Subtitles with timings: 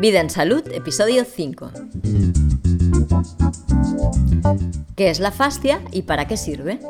[0.00, 1.70] Vida en Salud, episodio 5.
[4.96, 6.80] ¿Qué es la fascia y para qué sirve?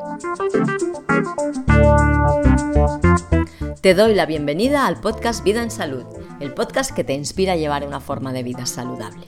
[3.83, 6.05] Te doy la bienvenida al podcast Vida en Salud,
[6.43, 9.25] el podcast que te inspira a llevar una forma de vida saludable.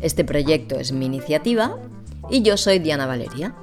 [0.00, 1.76] Este proyecto es mi iniciativa
[2.30, 3.54] y yo soy Diana Valeria.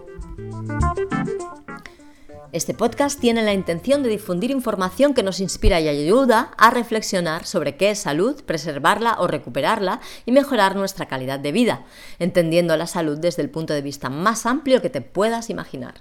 [2.52, 7.48] Este podcast tiene la intención de difundir información que nos inspira y ayuda a reflexionar
[7.48, 11.84] sobre qué es salud, preservarla o recuperarla y mejorar nuestra calidad de vida,
[12.20, 15.96] entendiendo la salud desde el punto de vista más amplio que te puedas imaginar.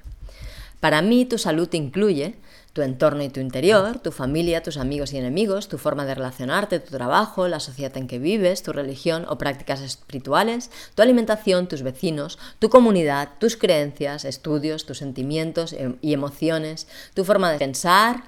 [0.81, 2.37] Para mí, tu salud incluye
[2.77, 6.79] tu entorno y tu interior, tu familia, tus amigos y enemigos, tu forma de relacionarte,
[6.79, 11.81] tu trabajo, la sociedad en que vives, tu religión o prácticas espirituales, tu alimentación, tus
[11.81, 18.25] vecinos, tu comunidad, tus creencias, estudios, tus sentimientos em, y emociones, tu forma de pensar,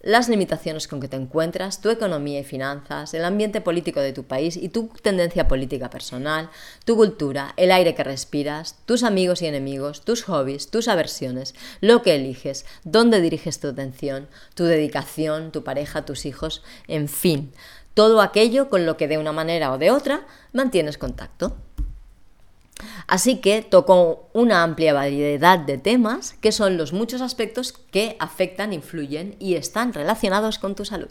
[0.00, 4.24] las limitaciones con que te encuentras, tu economía y finanzas, el ambiente político de tu
[4.24, 6.50] país y tu tendencia política personal,
[6.84, 12.02] tu cultura, el aire que respiras, tus amigos y enemigos, tus hobbies, tus aversiones, lo
[12.02, 17.52] que eliges, dónde diriges tu atención, tu dedicación, tu pareja, tus hijos, en fin,
[17.94, 21.56] todo aquello con lo que de una manera o de otra mantienes contacto.
[23.06, 28.72] Así que toco una amplia variedad de temas que son los muchos aspectos que afectan,
[28.72, 31.08] influyen y están relacionados con tu salud.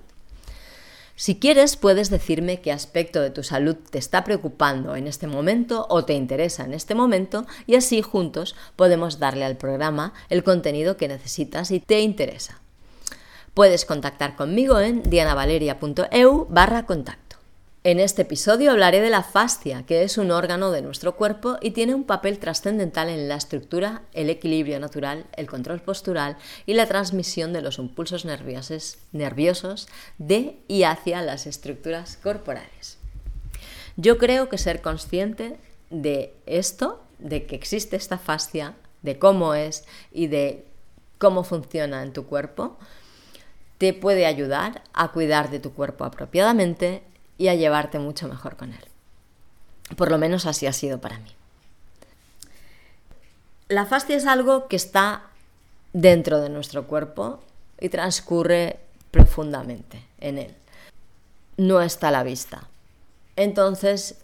[1.19, 5.87] Si quieres, puedes decirme qué aspecto de tu salud te está preocupando en este momento
[5.89, 10.95] o te interesa en este momento y así juntos podemos darle al programa el contenido
[10.95, 12.61] que necesitas y te interesa.
[13.55, 17.26] Puedes contactar conmigo en dianavaleria.eu barra contacto.
[17.83, 21.71] En este episodio hablaré de la fascia, que es un órgano de nuestro cuerpo y
[21.71, 26.87] tiene un papel trascendental en la estructura, el equilibrio natural, el control postural y la
[26.87, 29.87] transmisión de los impulsos nerviosos,
[30.17, 32.97] de y hacia las estructuras corporales.
[33.95, 35.57] Yo creo que ser consciente
[35.89, 40.65] de esto, de que existe esta fascia, de cómo es y de
[41.19, 42.77] cómo funciona en tu cuerpo,
[43.77, 47.03] te puede ayudar a cuidar de tu cuerpo apropiadamente
[47.37, 48.85] y a llevarte mucho mejor con él.
[49.95, 51.31] Por lo menos así ha sido para mí.
[53.69, 55.23] La fascia es algo que está
[55.93, 57.39] dentro de nuestro cuerpo
[57.79, 58.79] y transcurre
[59.11, 60.55] profundamente en él.
[61.57, 62.67] No está a la vista.
[63.35, 64.15] Entonces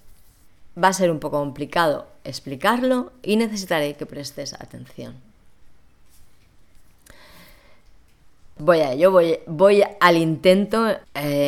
[0.81, 5.15] va a ser un poco complicado explicarlo y necesitaré que prestes atención.
[8.57, 10.99] Voy a ello, voy, voy al intento eh,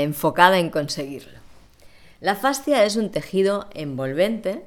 [0.03, 1.34] enfocada en conseguirlo.
[2.21, 4.65] La fascia es un tejido envolvente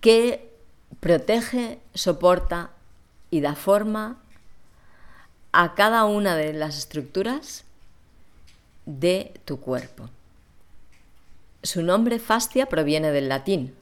[0.00, 0.52] que
[1.00, 2.70] protege, soporta
[3.30, 4.18] y da forma
[5.52, 7.64] a cada una de las estructuras
[8.84, 10.08] de tu cuerpo.
[11.62, 13.74] Su nombre fascia proviene del latín,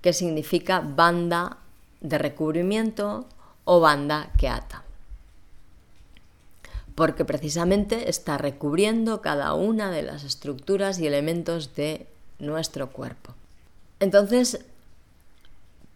[0.00, 1.58] que significa banda
[2.00, 3.28] de recubrimiento
[3.64, 4.87] o banda que ata
[6.98, 12.08] porque precisamente está recubriendo cada una de las estructuras y elementos de
[12.40, 13.34] nuestro cuerpo.
[14.00, 14.64] Entonces,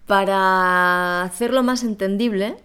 [0.07, 2.57] para hacerlo más entendible,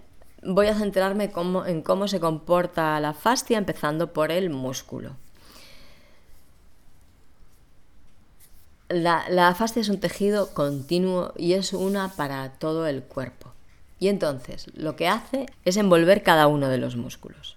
[0.43, 1.31] voy a centrarme
[1.65, 5.15] en cómo se comporta la fascia, empezando por el músculo.
[8.87, 13.51] La, la, fascia es un tejido continuo y es una para todo el cuerpo.
[13.97, 17.56] Y entonces lo que hace es envolver cada uno de los músculos.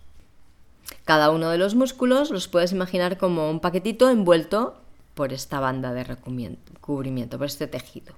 [1.04, 4.80] Cada uno de los músculos los puedes imaginar como un paquetito envuelto
[5.14, 8.14] por esta banda de recubrimiento, por este tejido.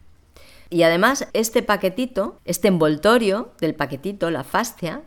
[0.71, 5.03] Y además este paquetito, este envoltorio del paquetito, la fascia,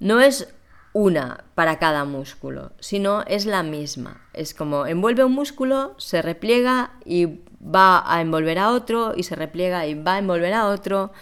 [0.00, 0.52] no es
[0.92, 4.22] una para cada músculo, sino es la misma.
[4.32, 9.34] Es como envuelve un músculo, se repliega y va a envolver a otro, y se
[9.34, 11.12] repliega y va a envolver a otro,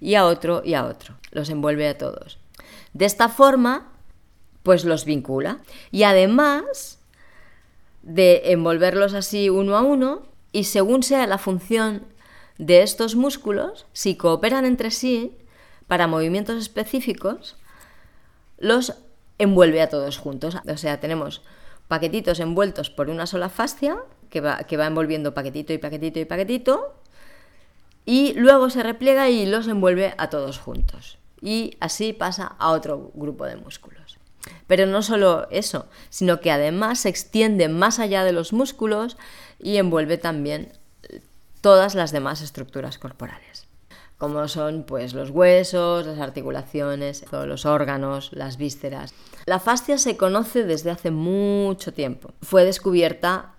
[0.00, 1.14] y a otro, y a otro.
[1.30, 2.38] Los envuelve a todos.
[2.92, 3.91] De esta forma,
[4.62, 5.58] pues los vincula.
[5.90, 6.98] Y además
[8.02, 10.22] de envolverlos así uno a uno,
[10.52, 12.04] y según sea la función
[12.58, 15.36] de estos músculos, si cooperan entre sí
[15.86, 17.56] para movimientos específicos,
[18.58, 18.94] los
[19.38, 20.56] envuelve a todos juntos.
[20.68, 21.42] O sea, tenemos
[21.88, 23.96] paquetitos envueltos por una sola fascia,
[24.30, 26.94] que va, que va envolviendo paquetito y paquetito y paquetito,
[28.04, 31.18] y luego se repliega y los envuelve a todos juntos.
[31.40, 34.01] Y así pasa a otro grupo de músculos.
[34.66, 39.16] Pero no solo eso, sino que además se extiende más allá de los músculos
[39.58, 40.72] y envuelve también
[41.60, 43.68] todas las demás estructuras corporales,
[44.18, 49.14] como son pues los huesos, las articulaciones, todos los órganos, las vísceras.
[49.46, 52.32] La fascia se conoce desde hace mucho tiempo.
[52.42, 53.54] Fue descubierta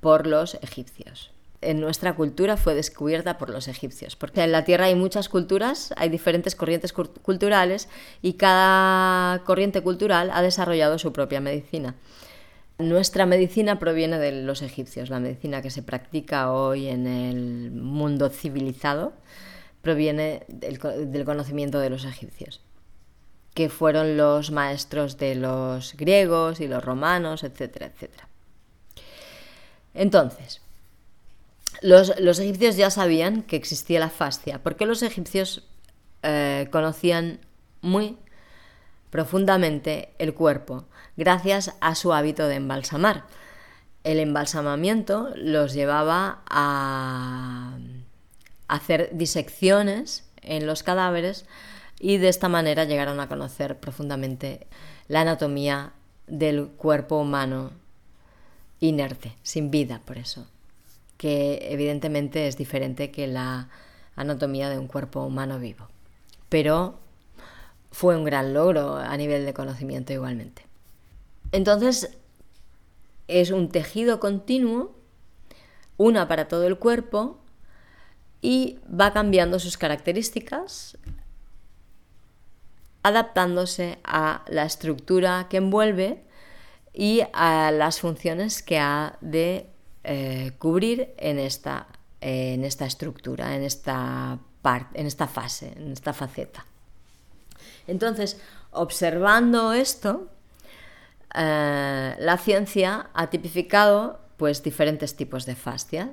[0.00, 1.30] por los egipcios
[1.60, 5.92] en nuestra cultura fue descubierta por los egipcios, porque en la Tierra hay muchas culturas,
[5.96, 7.88] hay diferentes corrientes culturales
[8.22, 11.94] y cada corriente cultural ha desarrollado su propia medicina.
[12.78, 18.28] Nuestra medicina proviene de los egipcios, la medicina que se practica hoy en el mundo
[18.28, 19.12] civilizado
[19.82, 20.78] proviene del,
[21.24, 22.60] conocimiento de los egipcios,
[23.54, 28.28] que fueron los maestros de los griegos y los romanos, etcétera, etcétera.
[29.94, 30.60] Entonces,
[31.82, 35.64] los, egipcios ya sabían que existía la fascia, porque los egipcios
[36.22, 37.40] eh, conocían
[37.80, 38.16] muy
[39.10, 40.86] profundamente el cuerpo,
[41.16, 43.24] gracias a su hábito de embalsamar.
[44.04, 47.78] El embalsamamiento los llevaba a
[48.68, 51.46] hacer disecciones en los cadáveres
[51.98, 54.66] y de esta manera llegaron a conocer profundamente
[55.08, 55.92] la anatomía
[56.26, 57.72] del cuerpo humano
[58.80, 60.46] inerte, sin vida por eso
[61.18, 63.68] que evidentemente es diferente que la
[64.16, 65.88] anatomía de un cuerpo humano vivo.
[66.48, 66.98] Pero
[67.90, 70.66] fue un gran logro a nivel de conocimiento igualmente.
[71.52, 72.16] Entonces,
[73.26, 74.96] es un tejido continuo,
[75.96, 77.38] una para todo el cuerpo,
[78.40, 80.96] y va cambiando sus características,
[83.02, 86.24] adaptándose a la estructura que envuelve
[86.92, 89.70] y a las funciones que ha de
[90.10, 91.86] eh, cubrir en esta,
[92.22, 96.64] en esta estructura, en esta, parte, en esta fase, en esta faceta.
[97.86, 98.40] Entonces,
[98.70, 100.30] observando esto,
[101.34, 106.12] eh, la ciencia ha tipificado pues, diferentes tipos de fascia.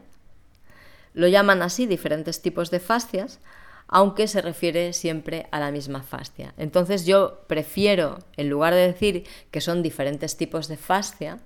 [1.13, 3.39] Lo llaman así diferentes tipos de fascias,
[3.87, 6.53] aunque se refiere siempre a la misma fascia.
[6.57, 11.39] Entonces yo prefiero, en lugar de decir que son diferentes tipos de fascia,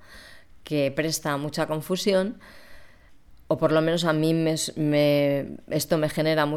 [0.64, 2.40] que presta mucha confusión,
[3.48, 6.48] o por lo menos a mí me, esto me genera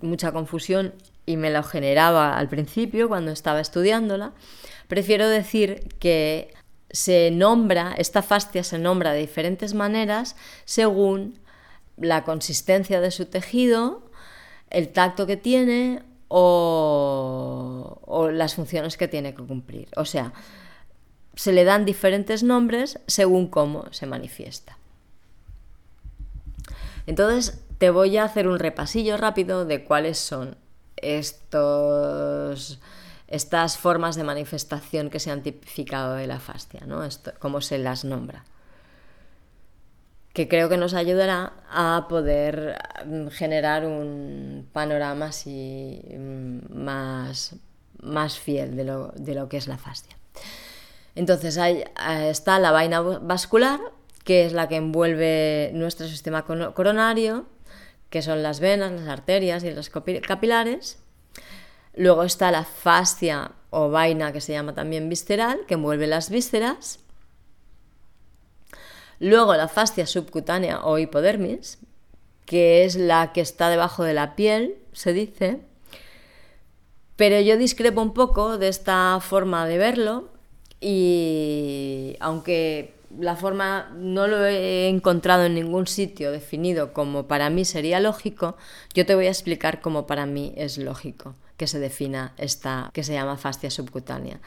[0.00, 0.94] mucha confusión
[1.24, 4.32] y me lo generaba al principio cuando estaba estudiándola,
[4.88, 6.52] prefiero decir que
[6.90, 10.36] se nombra, esta fascia se nombra de diferentes maneras
[10.66, 11.38] según
[11.96, 14.10] la consistencia de su tejido,
[14.68, 19.88] el tacto que tiene o, o las funciones que tiene que cumplir.
[19.96, 20.32] O sea,
[21.34, 24.76] se le dan diferentes nombres según cómo se manifiesta.
[27.06, 30.56] Entonces te voy a hacer un repasillo rápido de cuáles son
[30.96, 32.78] estos,
[33.28, 37.02] estas formas de manifestación que se han tipificado de la fascia, ¿no?
[37.38, 38.44] cómo se las nombra.
[40.32, 47.56] Que creo que nos ayudará a poder mm, generar un panorama mm, más,
[48.00, 50.16] más fiel de lo, de lo que es la fascia.
[51.14, 53.80] Entonces ahí eh, está la vaina vascular,
[54.24, 57.46] que es la que envuelve nuestro sistema coronario,
[58.08, 60.98] que son las venas, las arterias y los capilares.
[61.94, 67.00] Luego está la fascia o vaina, que se llama también visceral, que envuelve las vísceras.
[69.18, 71.78] Luego la fascia subcutánea o hipodermis,
[72.44, 75.60] que es la que está debajo de la piel, se dice.
[77.16, 80.31] Pero yo discrepo un poco de esta forma de verlo,
[80.82, 87.64] y aunque la forma no lo he encontrado en ningún sitio definido como para mí
[87.64, 88.56] sería lógico,
[88.92, 93.04] yo te voy a explicar cómo para mí es lógico que se defina esta que
[93.04, 94.40] se llama fascia subcutánea.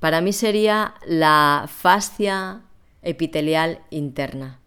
[0.00, 2.62] Para mí sería la fascia
[3.02, 4.60] epitelial interna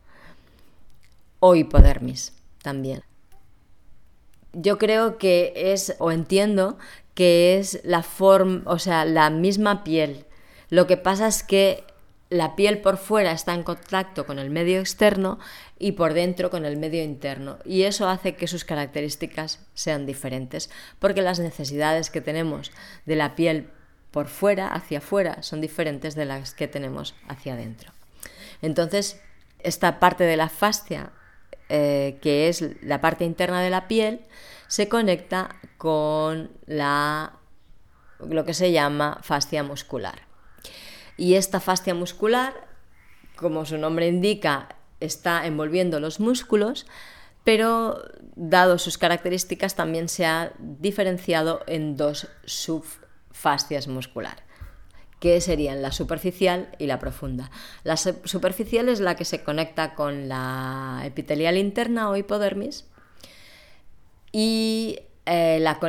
[1.40, 3.02] o hipodermis también.
[4.54, 6.78] Yo creo que es o entiendo
[7.16, 10.27] que es la forma, o sea, la misma piel
[10.70, 11.84] lo que pasa es que
[12.30, 15.40] la piel por fuera está en contacto con el medio externo
[15.80, 17.58] y por dentro con el medio interno.
[17.64, 20.70] Y eso hace que sus características sean diferentes,
[21.00, 22.72] porque las necesidades que tenemos
[23.06, 23.70] de la piel
[24.12, 27.92] por fuera, hacia afuera, son diferentes de las que tenemos hacia adentro.
[28.62, 29.22] Entonces,
[29.60, 31.12] esta parte de la fascia,
[31.70, 34.22] eh, que es la parte interna de la piel,
[34.68, 37.34] se conecta con la,
[38.20, 40.27] lo que se llama fascia muscular.
[41.18, 42.54] Y esta fascia muscular,
[43.36, 44.70] como su nombre indica,
[45.00, 46.86] está envolviendo los músculos,
[47.44, 48.04] pero
[48.36, 54.44] dado sus características también se ha diferenciado en dos subfascias muscular,
[55.20, 57.50] que serían la superficial y la profunda.
[57.84, 62.86] La superficial es la que se conecta con la epitelial interna o hipodermis
[64.32, 65.80] y, eh, la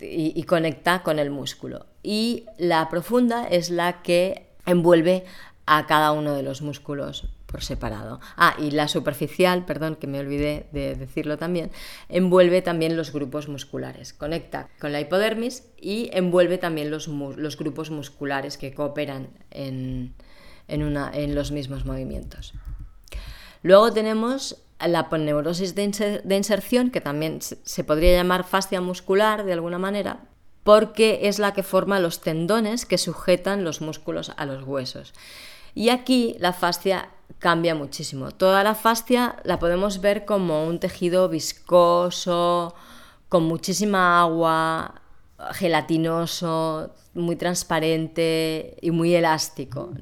[0.00, 1.86] y conecta con el músculo.
[2.02, 5.24] Y la profunda es la que envuelve
[5.66, 8.20] a cada uno de los músculos por separado.
[8.36, 11.70] Ah, y la superficial, perdón, que me olvidé de decirlo también,
[12.08, 14.12] envuelve también los grupos musculares.
[14.12, 20.14] Conecta con la hipodermis y envuelve también los, los grupos musculares que cooperan en,
[20.68, 22.54] una, en, los mismos movimientos.
[23.62, 29.78] Luego tenemos la poneurosis de inserción, que también se podría llamar fascia muscular de alguna
[29.78, 30.20] manera,
[30.68, 35.14] porque es la que forma los tendones que sujetan los músculos a los huesos.
[35.74, 37.08] Y aquí la fascia
[37.38, 38.32] cambia muchísimo.
[38.32, 42.74] Toda la fascia la podemos ver como un tejido viscoso,
[43.30, 45.00] con muchísima agua,
[45.52, 49.94] gelatinoso, muy transparente y muy elástico.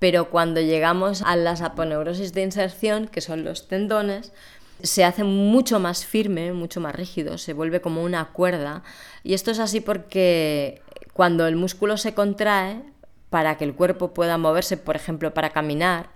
[0.00, 4.34] Pero cuando llegamos a las aponeurosis de inserción, que son los tendones,
[4.84, 8.82] se hace mucho más firme, mucho más rígido, se vuelve como una cuerda.
[9.22, 12.82] Y esto es así porque cuando el músculo se contrae,
[13.30, 16.10] para que el cuerpo pueda moverse, por ejemplo, para caminar,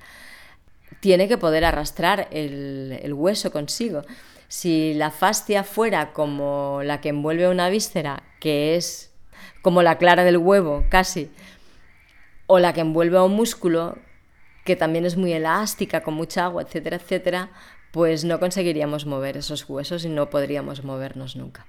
[1.00, 4.02] tiene que poder arrastrar el, hueso consigo.
[4.46, 9.12] Si la fascia fuera como la que envuelve una víscera, que es
[9.62, 11.28] como la clara del huevo, casi,
[12.46, 13.98] o la que envuelve a un músculo,
[14.64, 17.50] que también es muy elástica, con mucha agua, etcétera, etcétera,
[17.92, 21.66] pues no conseguiríamos mover esos huesos y no podríamos movernos nunca.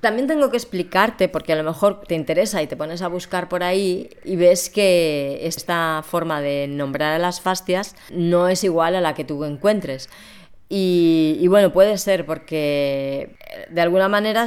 [0.00, 3.48] También tengo que explicarte, porque a lo mejor te interesa y te pones a buscar
[3.48, 8.96] por ahí y ves que esta forma de nombrar a las fascias no es igual
[8.96, 10.10] a la que tú encuentres.
[10.74, 13.36] Y, bueno, puede ser porque
[13.68, 14.46] de alguna manera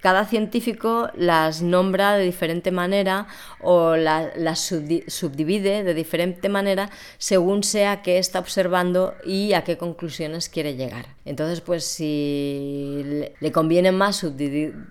[0.00, 3.26] cada científico las nombra de diferente manera
[3.60, 10.48] o las subdivide de diferente manera según sea qué está observando y a qué conclusiones
[10.48, 11.06] quiere llegar.
[11.24, 14.18] Entonces, pues si le conviene más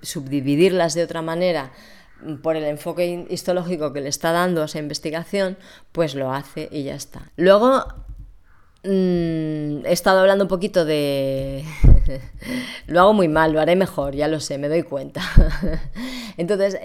[0.02, 1.72] subdividirlas de otra manera,
[2.42, 5.58] por el enfoque histológico que le está dando a esa investigación,
[5.94, 7.32] pues lo hace y ya está.
[7.38, 7.86] Luego
[8.84, 11.64] Mm, he estado hablando un poquito de...
[12.88, 15.22] lo hago muy mal, lo haré mejor, ya lo sé, me doy cuenta.
[16.38, 16.78] Entonces,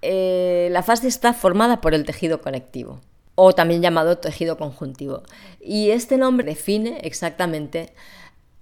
[0.00, 3.00] eh, la fascia está formada por el tejido conectivo,
[3.34, 5.22] o también llamado tejido conjuntivo.
[5.60, 7.92] Y este nombre define exactamente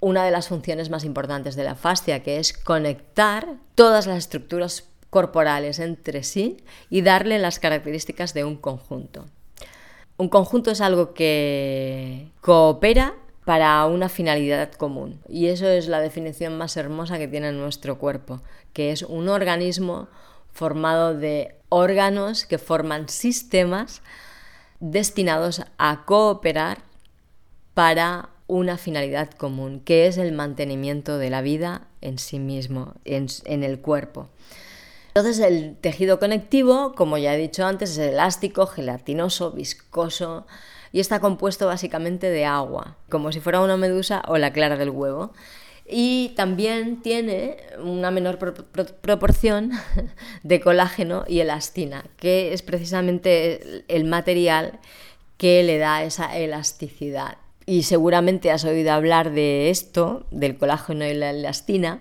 [0.01, 4.89] una de las funciones más importantes de la fascia, que es conectar todas las estructuras
[5.11, 6.57] corporales entre sí
[6.89, 9.27] y darle las características de un conjunto.
[10.21, 13.15] Un conjunto es algo que coopera
[13.47, 15.19] para una finalidad común.
[15.31, 18.43] Y eso es la definición más hermosa que tiene nuestro cuerpo,
[18.75, 20.09] que es un organismo
[20.53, 24.03] formado de órganos que forman sistemas
[24.79, 26.83] destinados a cooperar
[27.73, 33.29] para una finalidad común, que es el mantenimiento de la vida en sí mismo, en,
[33.47, 34.29] en el cuerpo.
[35.15, 40.47] Entonces el tejido conectivo, como ya he dicho antes, es elástico, gelatinoso, viscoso
[40.93, 44.91] y está compuesto básicamente de agua, como si fuera una medusa o la clara del
[44.91, 45.33] huevo.
[45.93, 49.73] Y también tiene una menor proporción
[50.45, 54.79] de colágeno y elastina, que es precisamente el material
[55.37, 57.39] que le da esa elasticidad.
[57.67, 62.01] Y seguramente has oído hablar de esto, del colágeno y la elastina,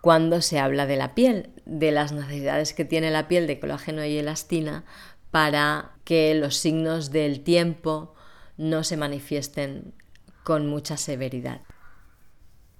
[0.00, 4.04] cuando se habla de la piel, de las necesidades que tiene la piel de colágeno
[4.04, 4.84] y elastina
[5.30, 8.14] para que los signos del tiempo
[8.56, 9.94] no se manifiesten
[10.42, 11.60] con mucha severidad.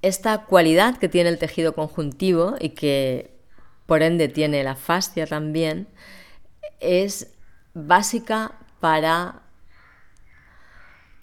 [0.03, 3.39] Esta cualidad que tiene el tejido conjuntivo y que
[3.87, 5.89] por ende tiene la fascia también
[6.81, 7.35] es
[7.75, 9.43] básica para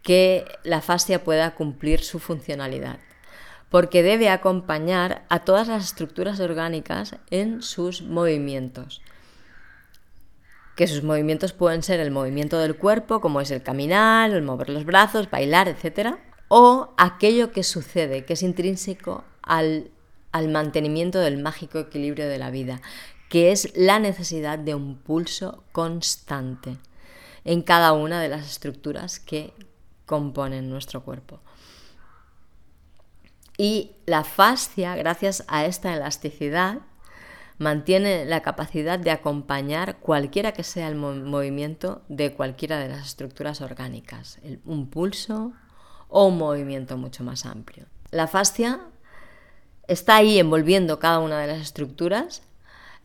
[0.04, 3.00] que la fascia pueda cumplir su funcionalidad
[3.70, 9.02] porque debe acompañar a todas las estructuras orgánicas en sus movimientos.
[10.76, 14.70] Que sus movimientos pueden ser el movimiento del cuerpo, como es el caminar, el mover
[14.70, 16.16] los brazos, bailar, etc.
[16.48, 19.92] O aquello que sucede, que es intrínseco al,
[20.32, 22.82] al mantenimiento del mágico equilibrio de la vida,
[23.30, 26.78] que es la necesidad de un pulso constante
[27.44, 29.54] en cada una de las estructuras que
[30.06, 31.42] componen nuestro cuerpo.
[33.58, 36.80] Y la fascia, gracias a esta elasticidad,
[37.58, 43.62] mantiene la capacidad de acompañar cualquiera que sea el movimiento de cualquiera de las estructuras
[43.62, 45.54] orgánicas, un pulso
[46.08, 47.86] o un movimiento mucho más amplio.
[48.12, 48.80] La fascia
[49.88, 52.44] está ahí envolviendo cada una de las estructuras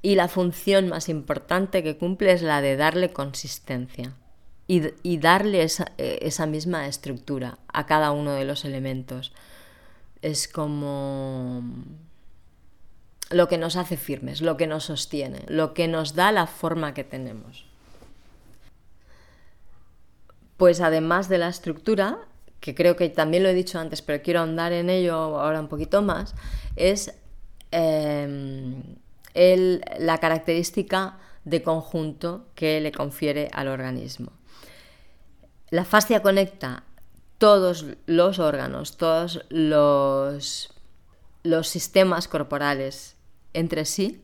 [0.05, 4.17] Y la función más importante que cumple es la de darle consistencia
[4.67, 9.33] y, darle esa, eh, esa misma estructura a cada uno de los elementos.
[10.23, 11.63] Es como
[13.31, 16.95] lo que nos hace firmes, lo que nos sostiene, lo que nos da la forma
[16.95, 17.65] que tenemos.
[20.57, 22.19] Pues además de la estructura,
[22.61, 25.69] que creo que también lo he dicho antes, pero quiero ahondar en ello ahora un
[25.69, 26.35] poquito más,
[26.77, 27.13] es
[27.73, 28.83] em,
[29.35, 34.33] la característica de conjunto que le confiere al organismo.
[35.71, 36.85] La fascia conecta
[37.43, 40.73] todos los órganos, todos los,
[41.43, 43.17] los sistemas corporales
[43.53, 44.23] entre sí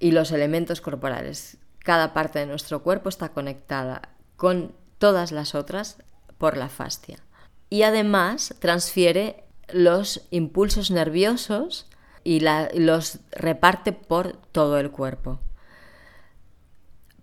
[0.00, 1.58] y los elementos corporales.
[1.78, 5.98] Cada parte de nuestro cuerpo está conectada con todas las otras
[6.36, 7.20] por la fascia.
[7.68, 11.86] Y además transfiere los impulsos nerviosos
[12.24, 15.38] y los reparte por todo el cuerpo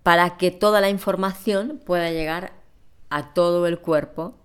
[0.01, 2.53] para que toda la información pueda llegar
[3.09, 4.35] a todo el cuerpo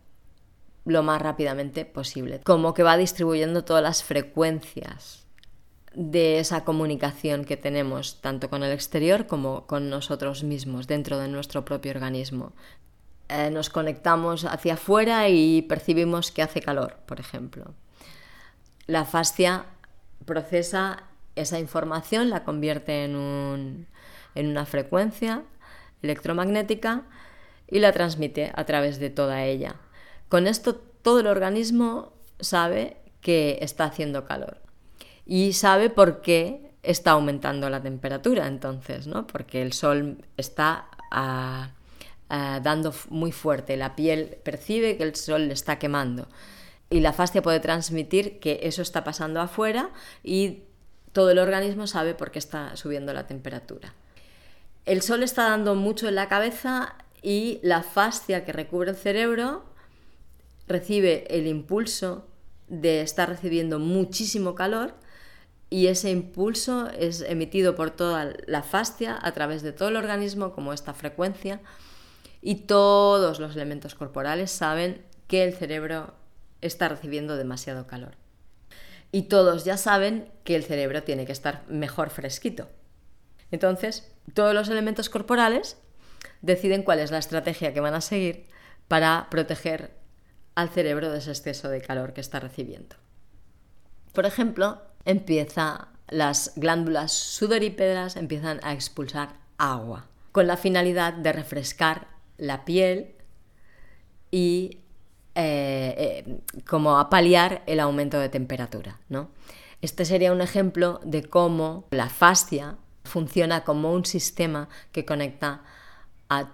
[0.85, 2.41] lo más rápidamente posible.
[2.45, 5.27] Como que va distribuyendo todas las frecuencias
[5.95, 11.29] de esa comunicación que tenemos tanto con el exterior como con nosotros mismos dentro de
[11.29, 12.53] nuestro propio organismo.
[13.29, 17.75] Eh, nos conectamos hacia afuera y percibimos que hace calor, por ejemplo.
[18.87, 19.67] La fascia
[20.25, 21.05] procesa
[21.37, 23.87] esa información, la convierte en,
[24.35, 25.43] en una frecuencia
[26.03, 27.05] electromagnética
[27.73, 29.77] y la transmite a través de toda ella.
[30.29, 34.59] Con esto todo el organismo sabe que está haciendo calor
[35.25, 39.27] y sabe por qué está aumentando la temperatura entonces, ¿no?
[39.27, 41.71] Porque el sol está ah,
[42.29, 46.29] ah, dando muy fuerte, la piel percibe que el sol le está quemando
[46.91, 49.89] y la fascia puede transmitir que eso está pasando afuera
[50.23, 50.65] y
[51.13, 53.95] todo el organismo sabe por qué está subiendo la temperatura.
[54.85, 59.65] El sol está dando mucho en la cabeza y la fascia que recubre el cerebro
[60.67, 62.27] recibe el impulso
[62.69, 64.95] de estar recibiendo muchísimo calor
[65.71, 70.53] y ese impulso es emitido por toda la fascia a través de todo el organismo
[70.53, 71.61] como esta frecuencia
[72.43, 76.15] y todos los elementos corporales saben que el cerebro
[76.61, 78.17] está recibiendo demasiado calor.
[79.13, 82.69] Y todos ya saben que el cerebro tiene que estar mejor fresquito.
[83.51, 85.77] Entonces, todos los elementos corporales
[86.43, 88.47] deciden cuál es la estrategia que van a seguir
[88.89, 89.93] para proteger
[90.55, 92.97] al cerebro de ese exceso de calor que está recibiendo.
[94.13, 102.07] Por ejemplo, empieza las glándulas sudorípedas empiezan a expulsar agua con la finalidad de refrescar
[102.37, 103.15] la piel
[104.31, 104.79] y
[105.35, 105.95] eh,
[106.27, 109.01] eh, como a paliar el aumento de temperatura.
[109.09, 109.31] ¿no?
[109.81, 115.63] Este sería un ejemplo de cómo la fascia funciona como un sistema que conecta
[116.33, 116.49] a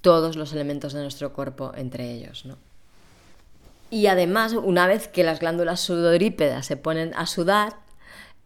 [0.00, 2.44] todos los elementos de nuestro cuerpo entre ellos.
[3.90, 7.76] Y además, una vez que las glándulas sudorípedas se ponen a sudar,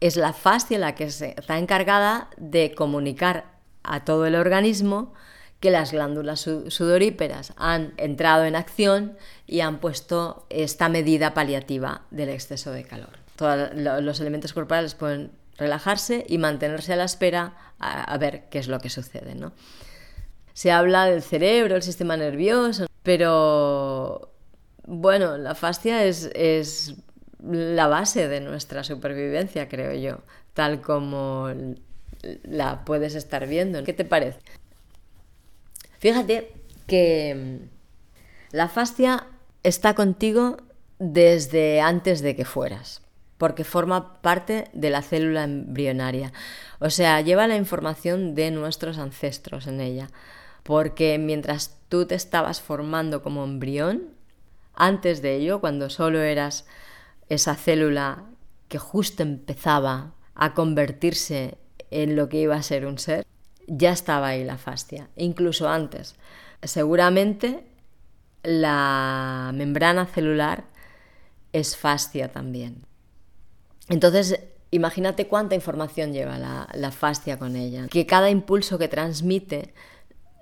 [0.01, 3.45] es la fascia la que está encargada de comunicar
[3.83, 5.13] a todo el organismo
[5.61, 9.17] que las glándulas sudoríperas han entrado en acción
[9.47, 13.19] y han puesto esta medida paliativa del exceso de calor.
[13.37, 18.69] Todos los elementos corporales pueden relajarse y mantenerse a la espera a, ver qué es
[18.69, 19.35] lo que sucede.
[19.35, 19.53] ¿no?
[20.55, 24.33] Se habla del cerebro, el sistema nervioso, pero
[24.87, 26.95] bueno, la fascia es, es
[27.43, 30.23] la base de nuestra supervivencia, creo yo,
[30.55, 31.49] tal como
[32.45, 33.85] la puedes estar viendo.
[33.85, 34.39] ¿Qué te parece?
[35.99, 36.51] Fíjate
[36.87, 37.59] que
[38.51, 39.27] la fascia
[39.63, 40.57] está contigo
[40.99, 43.05] desde antes de que fueras
[43.39, 46.33] porque forma parte de la célula embrionaria.
[46.79, 50.09] O sea, lleva la información de nuestros ancestros en ella.
[50.65, 54.09] Porque mientras tú te estabas formando como embrión,
[54.75, 56.67] antes de ello, cuando solo eras
[57.29, 58.25] esa célula
[58.69, 61.59] que justo empezaba a convertirse
[61.93, 63.25] en lo que iba a ser un ser,
[63.69, 66.17] ya estaba ahí la fascia, incluso antes.
[66.63, 67.65] Seguramente
[68.43, 70.65] la membrana celular
[71.53, 72.85] es fascia también.
[73.89, 77.87] Entonces, imagínate cuánta información lleva la, fascia con ella.
[77.89, 79.73] Que cada impulso que transmite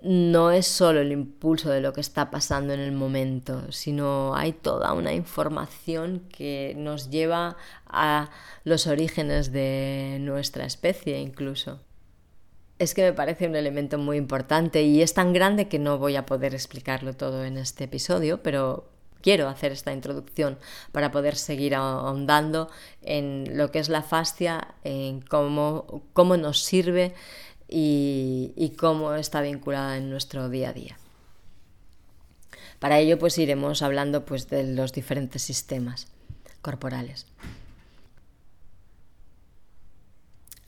[0.02, 4.52] no es solo el impulso de lo que está pasando en el momento, sino hay
[4.52, 8.30] toda una información que nos lleva a
[8.64, 11.80] los orígenes de nuestra especie incluso.
[12.78, 16.16] Es que me parece un elemento muy importante y es tan grande que no voy
[16.16, 18.88] a poder explicarlo todo en este episodio, pero
[19.22, 20.58] quiero hacer esta introducción
[20.90, 22.68] para poder seguir ahondando
[23.02, 27.14] en lo que es la fascia, en cómo, cómo nos sirve
[27.72, 30.98] y, cómo está vinculada en nuestro día a día.
[32.78, 36.08] Para ello pues iremos hablando pues de los diferentes sistemas
[36.60, 37.26] corporales.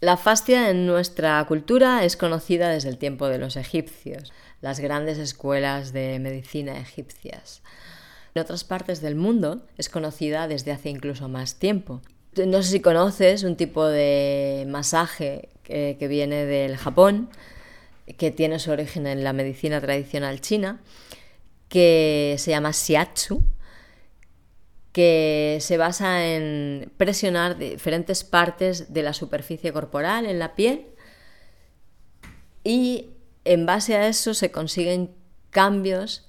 [0.00, 5.18] La fascia en nuestra cultura es conocida desde el tiempo de los egipcios, las grandes
[5.18, 7.62] escuelas de medicina egipcias.
[8.34, 12.02] En otras partes del mundo es conocida desde hace incluso más tiempo.
[12.36, 17.28] No sé si conoces un tipo de masaje que, viene del Japón,
[18.18, 20.80] que tiene su origen en la medicina tradicional china,
[21.68, 23.42] que se llama Shiatsu,
[24.92, 30.86] que se basa en presionar diferentes partes de la superficie corporal en la piel
[32.62, 33.10] y
[33.44, 35.10] en base a eso se consiguen
[35.50, 36.24] cambios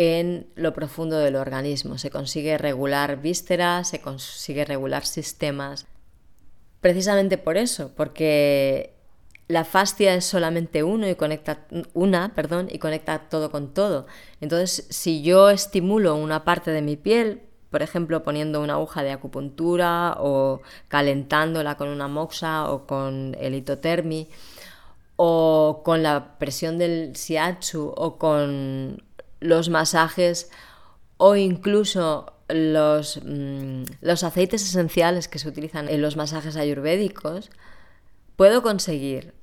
[0.00, 5.88] en lo profundo del organismo, se consigue regular vísceras, se consigue regular sistemas.
[6.80, 8.94] Precisamente por eso, porque
[9.48, 14.06] la fascia es solamente uno y conecta una, perdón, y conecta todo con todo.
[14.40, 19.10] Entonces, si yo estimulo una parte de mi piel, por ejemplo, poniendo una aguja de
[19.10, 24.28] acupuntura o calentándola con una moxa o con el hitotermi
[25.16, 29.07] o con la presión del shiatsu o con
[29.40, 30.50] los masajes
[31.16, 37.50] o incluso los, mm, los aceites esenciales que se utilizan en los masajes ayurvédicos,
[38.36, 39.34] puedo conseguir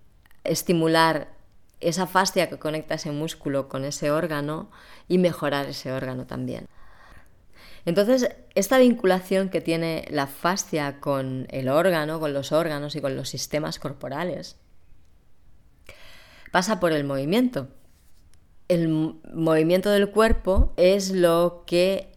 [0.44, 1.34] estimular
[1.82, 4.72] esa fascia que conecta ese músculo con ese órgano
[5.08, 6.68] y mejorar ese órgano también.
[7.86, 13.16] Entonces, esta vinculación que tiene la fascia con el órgano, con los órganos y con
[13.16, 14.58] los sistemas corporales,
[16.52, 17.68] pasa por el movimiento.
[18.68, 18.88] El
[19.34, 22.10] movimiento del cuerpo es lo que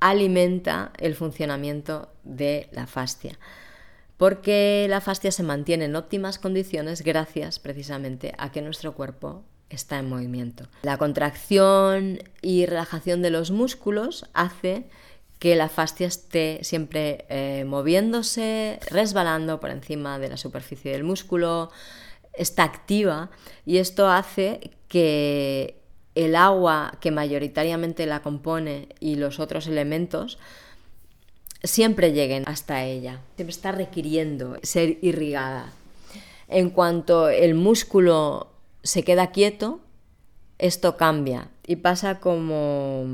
[0.00, 3.38] alimenta el funcionamiento de la fascia
[4.16, 9.98] porque la fascia se mantiene en óptimas condiciones gracias precisamente a que nuestro cuerpo está
[9.98, 10.68] en movimiento.
[10.82, 14.84] La contracción y relajación de los músculos hace
[15.38, 21.70] que la fascia esté siempre eh, moviéndose, resbalando por encima de la superficie del músculo,
[22.32, 23.30] está activa
[23.66, 25.82] y esto hace que
[26.16, 30.38] el agua que mayoritariamente la compone y los otros elementos
[31.62, 33.20] siempre lleguen hasta ella.
[33.36, 35.72] Siempre está requiriendo ser irrigada.
[36.48, 38.48] En cuanto el músculo
[38.82, 39.80] se queda quieto,
[40.58, 43.04] esto cambia y pasa como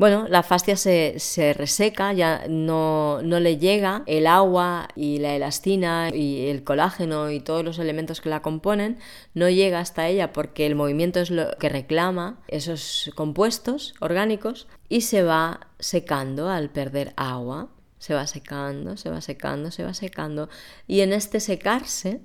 [0.00, 6.08] bueno, la fascia se, reseca, ya no, no, le llega el agua y la elastina
[6.08, 8.98] y el colágeno y todos los elementos que la componen,
[9.34, 15.02] no llega hasta ella porque el movimiento es lo que reclama esos compuestos orgánicos y
[15.02, 17.68] se va secando al perder agua.
[17.98, 20.48] Se va secando, se va secando, se va secando
[20.86, 22.22] y en este secarse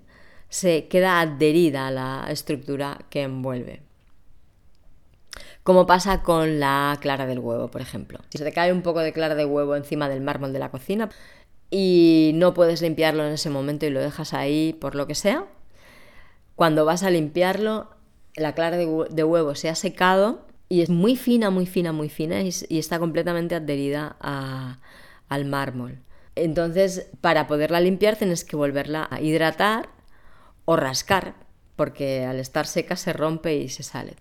[0.48, 3.85] se queda adherida a la estructura que envuelve
[5.66, 8.20] como pasa con la clara del huevo, por ejemplo.
[8.30, 10.70] Si se te cae un poco de clara de huevo encima del mármol de la
[10.70, 11.10] cocina
[11.72, 15.48] y no puedes limpiarlo en ese momento y lo dejas ahí por lo que sea,
[16.56, 17.90] cuando vas a limpiarlo,
[18.36, 22.44] la clara de, huevo se ha secado y es muy fina, muy fina, muy fina
[22.44, 25.98] y, está completamente adherida al mármol.
[26.36, 29.90] Entonces, para poderla limpiar tienes que volverla a hidratar
[30.66, 31.34] o rascar,
[31.76, 34.16] porque al estar seca se rompe y se sale.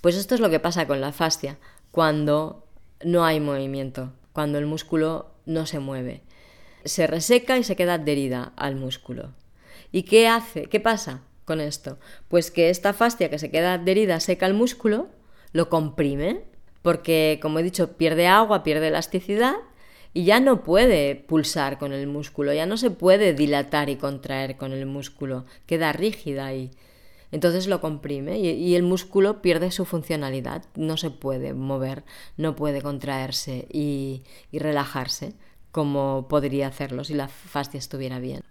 [0.00, 1.58] Pues esto es lo que pasa con la fascia
[1.90, 2.66] cuando
[3.04, 6.22] no hay movimiento, cuando el músculo no se mueve.
[6.84, 9.34] Se reseca y se queda adherida al músculo.
[9.92, 10.66] ¿Y qué hace?
[10.66, 11.98] ¿Qué pasa con esto?
[12.28, 15.08] Pues que esta fascia que se queda adherida seca al músculo,
[15.52, 16.44] lo comprime,
[16.82, 19.54] porque como he dicho, pierde agua, pierde elasticidad
[20.14, 24.56] y ya no puede pulsar con el músculo, ya no se puede dilatar y contraer
[24.56, 26.70] con el músculo, queda rígida y
[27.30, 32.04] entonces lo comprime y, el músculo pierde su funcionalidad, no se puede mover,
[32.36, 35.34] no puede contraerse y, relajarse
[35.70, 38.42] como podría hacerlo si la fascia estuviera bien.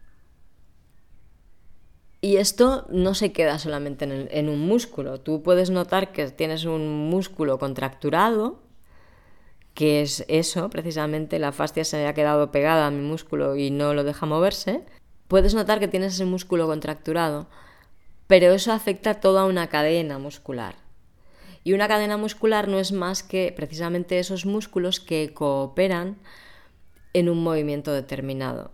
[2.22, 5.20] Y esto no se queda solamente en, un músculo.
[5.20, 8.60] Tú puedes notar que tienes un músculo contracturado,
[9.74, 13.94] que es eso, precisamente la fascia se haya quedado pegada a mi músculo y no
[13.94, 14.84] lo deja moverse.
[15.28, 17.48] Puedes notar que tienes ese músculo contracturado,
[18.28, 20.76] pero eso afecta toda una cadena muscular.
[21.64, 26.18] Y una cadena muscular no es más que precisamente esos músculos que cooperan
[27.14, 28.72] en un movimiento determinado.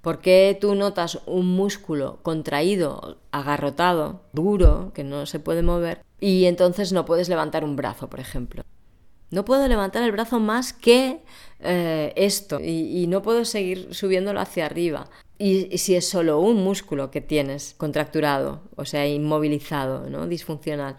[0.00, 6.02] ¿Por qué tú notas un músculo contraído, agarrotado, duro, que no se puede mover?
[6.20, 8.62] y entonces no puedes levantar un brazo, por ejemplo.
[9.30, 11.20] No puedo levantar el brazo más que
[11.60, 15.10] eh, esto y, no puedo seguir subiéndolo hacia arriba.
[15.38, 20.26] Y, si es solo un músculo que tienes contracturado, o sea, inmovilizado, ¿no?
[20.26, 20.96] disfuncional.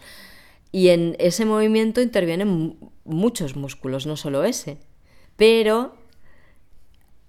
[0.72, 4.78] Y en ese movimiento intervienen muchos músculos, no solo ese.
[5.36, 5.94] Pero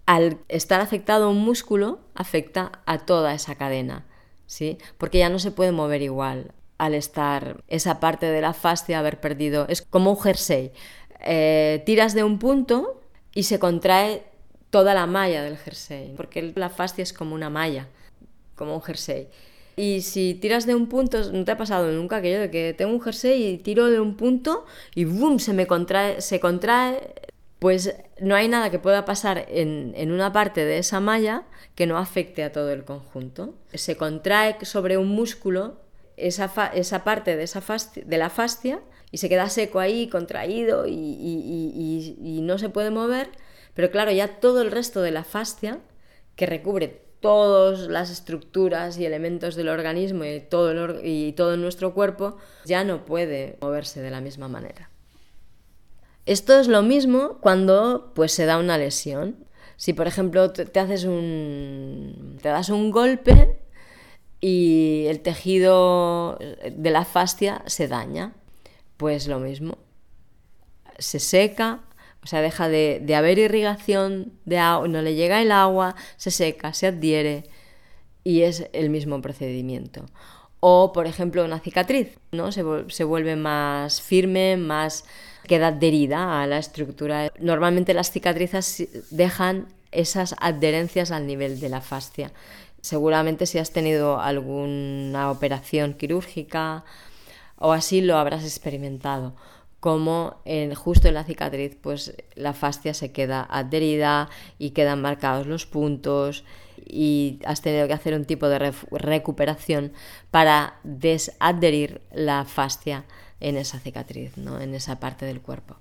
[0.06, 4.06] al estar afectado un músculo, afecta a toda esa cadena,
[4.46, 4.78] ¿sí?
[4.98, 9.20] Porque ya no se puede mover igual al estar esa parte de la fascia, haber
[9.20, 9.68] perdido.
[9.70, 10.72] Es como un jersey.
[11.20, 13.02] Eh, tiras de un punto
[13.36, 14.24] y se contrae
[14.72, 17.88] toda la malla del jersey, porque la fascia es como una malla,
[18.56, 19.28] como un jersey.
[19.76, 22.92] Y si tiras de un punto, no te ha pasado nunca aquello de que tengo
[22.92, 24.66] un jersey y tiro de un punto
[24.96, 25.38] y ¡boom!
[25.38, 27.14] se me contrae, se contrae,
[27.60, 31.44] pues no hay nada que pueda pasar en, en una parte de esa malla
[31.76, 33.54] que no afecte a todo el conjunto.
[33.72, 37.64] Se contrae sobre un músculo esa, esa parte de, esa
[38.06, 43.30] de la fascia y se queda seco ahí, contraído y, y, no se puede mover,
[43.74, 45.80] pero claro, ya todo el resto de la fascia,
[46.36, 52.38] que recubre todas las estructuras y elementos del organismo y todo, y todo nuestro cuerpo,
[52.66, 54.90] ya no puede moverse de la misma manera.
[56.26, 59.46] Esto es lo mismo cuando pues, se da una lesión.
[59.76, 62.38] Si, por ejemplo, te, haces un.
[62.42, 63.58] te das un golpe
[64.42, 68.34] y el tejido de la fascia se daña.
[68.98, 69.78] Pues lo mismo.
[70.98, 71.82] Se seca,
[72.24, 76.74] o sea, deja de, haber irrigación de agua, no le llega el agua, se seca,
[76.74, 77.46] se adhiere
[78.24, 80.06] y es el mismo procedimiento.
[80.60, 82.52] O, por ejemplo, una cicatriz, ¿no?
[82.52, 85.06] Se, se vuelve más firme, más
[85.48, 87.32] queda adherida a la estructura.
[87.40, 92.32] Normalmente las cicatrices dejan esas adherencias al nivel de la fascia.
[92.82, 96.84] Seguramente si has tenido alguna operación quirúrgica
[97.58, 99.36] o así lo habrás experimentado
[99.82, 100.42] como
[100.76, 106.44] justo en la cicatriz pues la fascia se queda adherida y quedan marcados los puntos
[106.86, 109.92] y has tenido que hacer un tipo de recuperación
[110.30, 113.06] para desadherir la fascia
[113.40, 114.62] en esa cicatriz, ¿no?
[114.62, 115.78] en esa parte del cuerpo.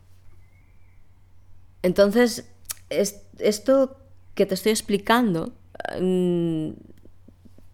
[1.82, 2.48] Entonces,
[2.88, 3.98] esto
[4.34, 5.52] que te estoy explicando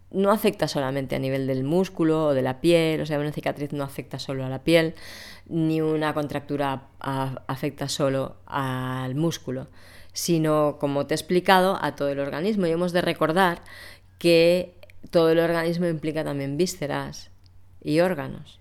[0.09, 3.73] no afecta solamente a nivel del músculo o de la piel, o sea, una cicatriz
[3.73, 4.95] no afecta solo a la piel,
[5.47, 9.67] ni una contractura afecta solo al músculo,
[10.13, 12.65] sino, como te he explicado, a todo el organismo.
[12.65, 13.61] Y hemos de recordar
[14.17, 14.73] que
[15.11, 17.29] todo el organismo implica también vísceras
[17.83, 18.59] y órganos,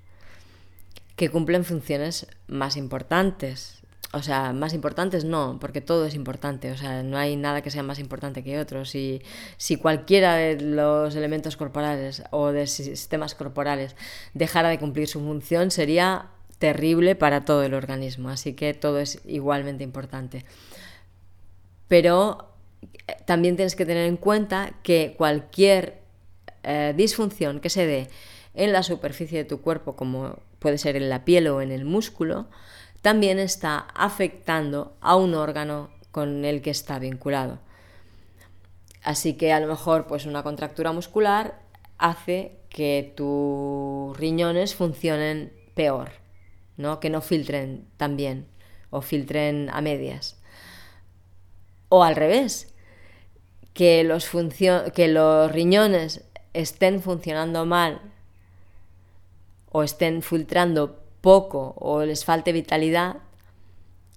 [1.17, 3.76] que cumplen funciones más importantes,
[4.17, 7.71] o sea, más importantes no, porque todo es importante, o sea, no hay nada que
[7.71, 8.85] sea más importante que otro.
[8.85, 9.23] Si,
[9.57, 13.95] si cualquiera de los elementos corporales o de sistemas corporales
[14.35, 19.21] dejara de cumplir su función, sería terrible para todo el organismo, así que todo es
[19.27, 20.45] igualmente importante.
[21.89, 22.49] Pero
[23.07, 26.01] eh, también tienes que tener en cuenta que cualquier
[26.63, 28.09] eh, disfunción que se dé
[28.55, 31.85] en la superficie de tu cuerpo, como puede ser en la piel o en el
[31.85, 32.49] músculo,
[33.07, 37.61] también está afectando a un órgano con el que está vinculado.
[39.05, 41.61] Así que a lo mejor pues una contractura muscular
[41.99, 46.11] hace que tus riñones funcionen peor,
[46.77, 46.99] ¿no?
[46.99, 48.49] que no filtren tan bien
[48.91, 50.43] o filtren a medias.
[51.89, 52.75] O al revés,
[53.73, 54.29] que los,
[54.93, 58.01] que los riñones estén funcionando mal
[59.71, 63.17] o estén filtrando poco o les falte vitalidad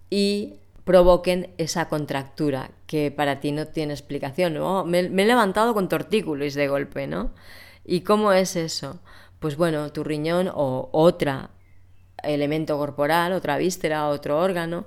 [0.09, 4.57] y provoquen esa contractura que para ti no tiene explicación.
[4.89, 7.31] me, he levantado con tortícolis de golpe, ¿no?
[7.85, 8.99] ¿Y cómo es eso?
[9.39, 11.51] Pues bueno, tu riñón o otra
[12.23, 14.85] elemento corporal, otra víscera, otro órgano,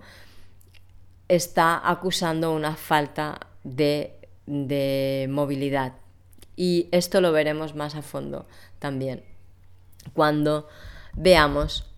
[1.28, 5.94] está acusando una falta de, de movilidad.
[6.56, 8.46] Y esto lo veremos más a fondo
[8.78, 9.24] también
[10.14, 10.68] cuando
[11.14, 11.91] veamos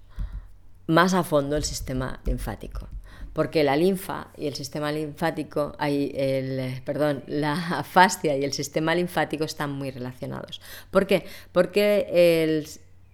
[0.86, 2.88] más a fondo el sistema linfático.
[3.32, 9.44] Porque la linfa y el sistema linfático, el, perdón, la fascia y el sistema linfático
[9.44, 10.60] están muy relacionados.
[10.90, 11.26] ¿Por qué?
[11.52, 12.06] Porque
[12.44, 12.66] el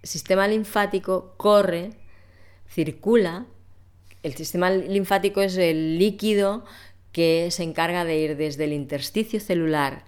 [0.03, 1.91] sistema linfático corre,
[2.67, 3.45] circula,
[4.23, 6.63] el sistema linfático es el líquido
[7.11, 10.05] que se encarga de ir desde el intersticio celular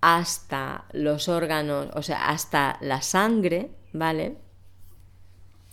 [0.00, 4.36] hasta los órganos, o sea, hasta la sangre, ¿vale?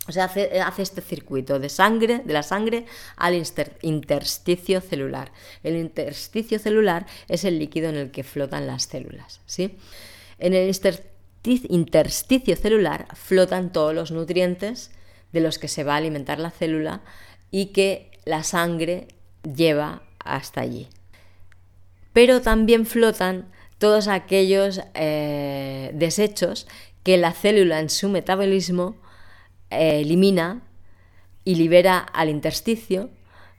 [0.08, 2.86] O sea, hace, este circuito de sangre, de la sangre
[3.18, 3.36] al
[3.82, 5.32] intersticio celular.
[5.64, 9.42] El intersticio celular es el líquido en el que flotan las células.
[9.46, 9.78] ¿sí?
[10.40, 10.76] En el
[11.44, 14.90] intersticio celular flotan todos los nutrientes
[15.32, 17.02] de los que se va a alimentar la célula
[17.52, 19.08] y que la sangre
[19.44, 20.88] lleva hasta allí.
[22.12, 26.68] Pero también flotan todos aquellos eh, desechos
[27.04, 28.96] que la célula en su metabolismo
[29.72, 30.62] eh, elimina
[31.44, 33.10] y libera al intersticio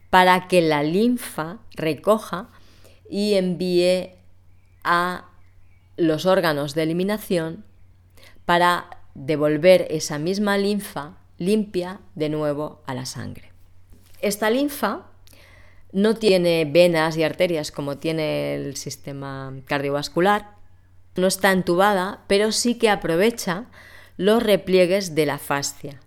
[0.09, 2.49] para que la linfa recoja
[3.09, 4.11] y envíe
[4.83, 5.25] a
[5.97, 7.65] los órganos de eliminación
[8.45, 13.51] para devolver esa misma linfa limpia de nuevo a la sangre.
[14.21, 15.07] Esta linfa
[15.91, 20.55] no tiene venas y arterias como tiene el sistema cardiovascular,
[21.15, 23.65] no está entubada, pero sí que aprovecha
[24.17, 25.99] los repliegues de la fascia.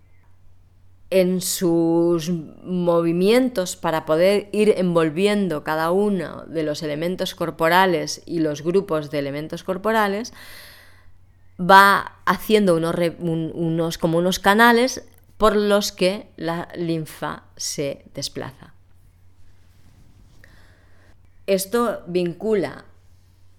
[1.09, 8.61] En sus movimientos para poder ir envolviendo cada uno de los elementos corporales y los
[8.61, 10.33] grupos de elementos corporales,
[11.59, 18.73] va haciendo unos, unos como unos canales por los que la linfa se desplaza.
[21.45, 22.85] Esto vincula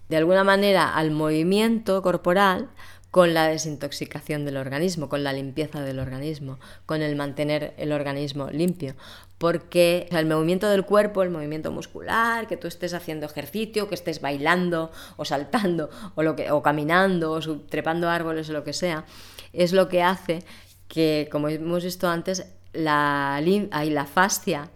[0.09, 2.69] de alguna manera al movimiento corporal
[3.11, 8.49] con la desintoxicación del organismo, con la limpieza del organismo, con el mantener el organismo
[8.51, 8.95] limpio.
[9.37, 14.21] Porque el movimiento del cuerpo, el movimiento muscular, que tú estés haciendo ejercicio, que estés
[14.21, 19.05] bailando o saltando o, lo que, o caminando o trepando árboles o lo que sea,
[19.53, 20.43] es lo que hace
[20.87, 24.69] que, como hemos visto antes, la, la fascia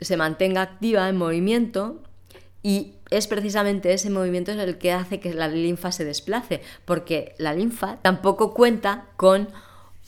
[0.00, 2.02] se mantenga activa en movimiento
[2.62, 7.54] y es precisamente ese movimiento el que hace que la linfa se desplace, porque la
[7.54, 9.48] linfa tampoco cuenta con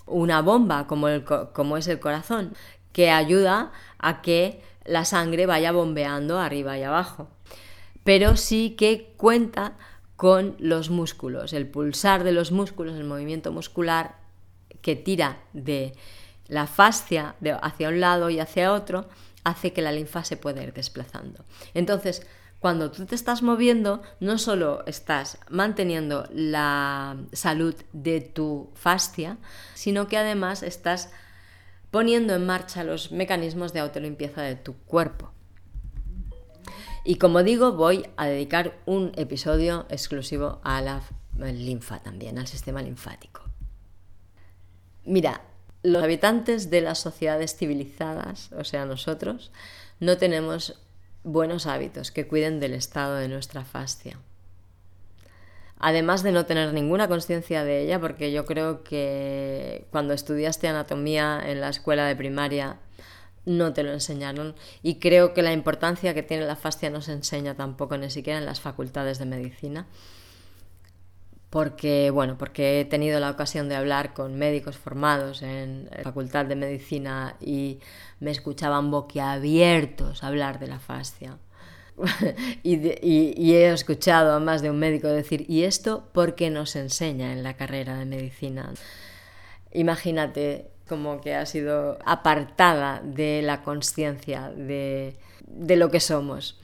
[0.06, 1.08] una bomba como,
[1.52, 2.54] como es el corazón,
[2.92, 7.28] que ayuda a que la sangre vaya bombeando arriba y abajo.
[8.04, 9.76] Pero sí que cuenta
[10.16, 14.16] con los músculos, el pulsar de los músculos, el movimiento muscular
[14.82, 15.92] que tira de
[16.48, 19.08] la fascia hacia un lado y hacia otro,
[19.44, 21.44] hace que la linfa se pueda ir desplazando.
[21.74, 22.26] Entonces,
[22.60, 29.38] cuando tú te estás moviendo, no solo estás manteniendo la salud de tu fascia,
[29.74, 31.10] sino que además estás
[31.90, 35.32] poniendo en marcha los mecanismos de autolimpieza de tu cuerpo.
[37.04, 41.00] Y como digo, voy a dedicar un episodio exclusivo a la
[41.36, 43.42] linfa también, al sistema linfático.
[45.04, 45.42] Mira,
[45.82, 49.52] los habitantes de las sociedades civilizadas, o sea, nosotros,
[50.00, 50.78] no tenemos
[51.28, 54.18] buenos hábitos que cuiden del estado de nuestra fascia.
[55.78, 61.40] Además de no tener ninguna conciencia de ella, porque yo creo que cuando estudiaste anatomía
[61.44, 62.78] en la escuela de primaria
[63.44, 67.12] no te lo enseñaron y creo que la importancia que tiene la fascia no se
[67.12, 69.86] enseña tampoco ni siquiera en las facultades de medicina
[71.50, 76.44] porque bueno, porque he tenido la ocasión de hablar con médicos formados en la Facultad
[76.44, 77.80] de Medicina y
[78.20, 81.38] me escuchaban boquiabiertos hablar de la fascia.
[82.62, 86.80] y, he escuchado a más de un médico decir, ¿y esto por qué no se
[86.80, 88.72] enseña en la carrera de medicina?
[89.72, 96.58] Imagínate como que ha sido apartada de la conciencia de, de lo que somos.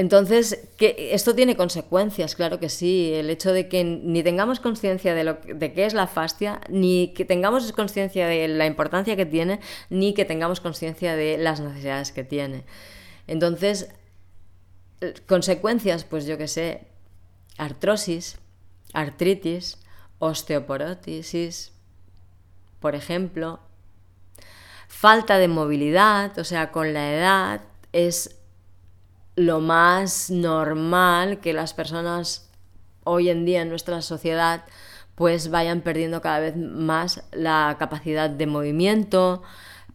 [0.00, 3.12] Entonces, esto tiene consecuencias, claro que sí.
[3.12, 7.26] El hecho de que ni tengamos conciencia de, de qué es la fascia, ni que
[7.26, 9.60] tengamos conciencia de la importancia que tiene,
[9.90, 12.64] ni que tengamos conciencia de las necesidades que tiene.
[13.26, 13.90] Entonces,
[15.26, 16.86] consecuencias, pues yo qué sé,
[17.58, 18.38] artrosis,
[18.94, 19.76] artritis,
[20.18, 21.72] osteoporosis,
[22.80, 23.60] por ejemplo,
[24.88, 27.60] falta de movilidad, o sea, con la edad
[27.92, 28.39] es
[29.36, 32.50] lo más normal que las personas
[33.04, 34.64] hoy en día en nuestra sociedad
[35.14, 39.42] pues vayan perdiendo cada vez más la capacidad de movimiento,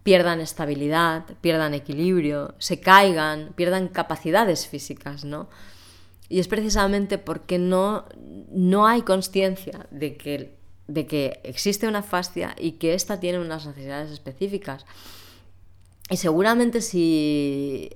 [0.03, 5.49] pierdan estabilidad, pierdan equilibrio, se caigan, pierdan capacidades físicas, ¿no?
[6.29, 8.05] Y es precisamente porque no,
[8.51, 13.65] no hay conciencia de que, de que existe una fascia y que ésta tiene unas
[13.65, 14.85] necesidades específicas.
[16.11, 17.89] Y seguramente si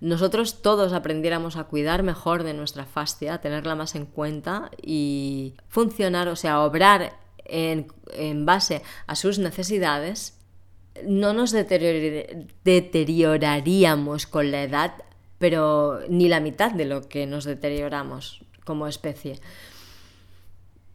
[0.00, 6.28] nosotros todos aprendiéramos a cuidar mejor de nuestra fascia, tenerla más en cuenta y funcionar,
[6.28, 7.86] o sea, obrar en,
[8.44, 10.38] base a sus necesidades,
[11.06, 14.92] no nos deterioraríamos con la edad,
[15.38, 19.40] pero ni la mitad de lo que nos deterioramos como especie.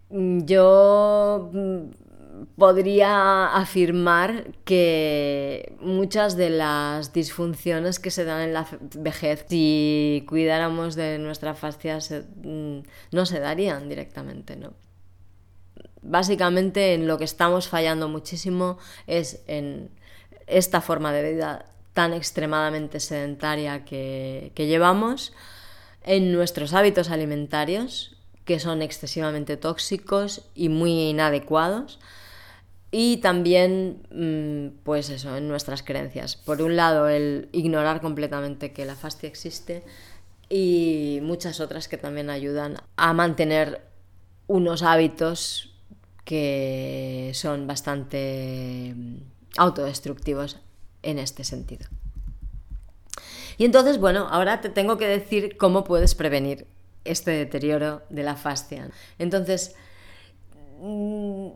[0.10, 1.52] Yo
[2.58, 10.96] podría afirmar que muchas de las disfunciones que se dan en la vejez, si cuidáramos
[10.96, 12.00] de nuestra fascia,
[12.44, 12.80] mm,
[13.12, 14.74] no se darían directamente, ¿no?
[16.08, 19.90] básicamente en lo que estamos fallando muchísimo es en
[20.48, 25.34] esta forma de vida tan extremadamente sedentaria que, llevamos,
[26.04, 28.16] en nuestros hábitos alimentarios,
[28.46, 32.00] que son excesivamente tóxicos y muy inadecuados,
[32.92, 36.36] y también, mm, pues eso, en nuestras creencias.
[36.36, 39.84] Por un lado, el ignorar completamente que la fascia existe
[40.50, 43.82] y muchas otras que también ayudan a mantener
[44.48, 45.74] unos hábitos
[46.24, 49.18] que son bastante mm,
[49.58, 50.60] autodestructivos
[51.04, 51.88] en este sentido.
[53.58, 56.68] Y entonces, bueno, ahora te tengo que decir cómo puedes prevenir
[57.04, 58.90] este deterioro de la fascia.
[59.18, 59.76] Entonces,
[60.80, 61.48] mm,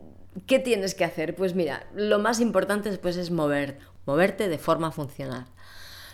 [0.46, 1.34] ¿qué tienes que hacer?
[1.34, 5.46] Pues mira, lo más importante después es mover, moverte de forma funcional.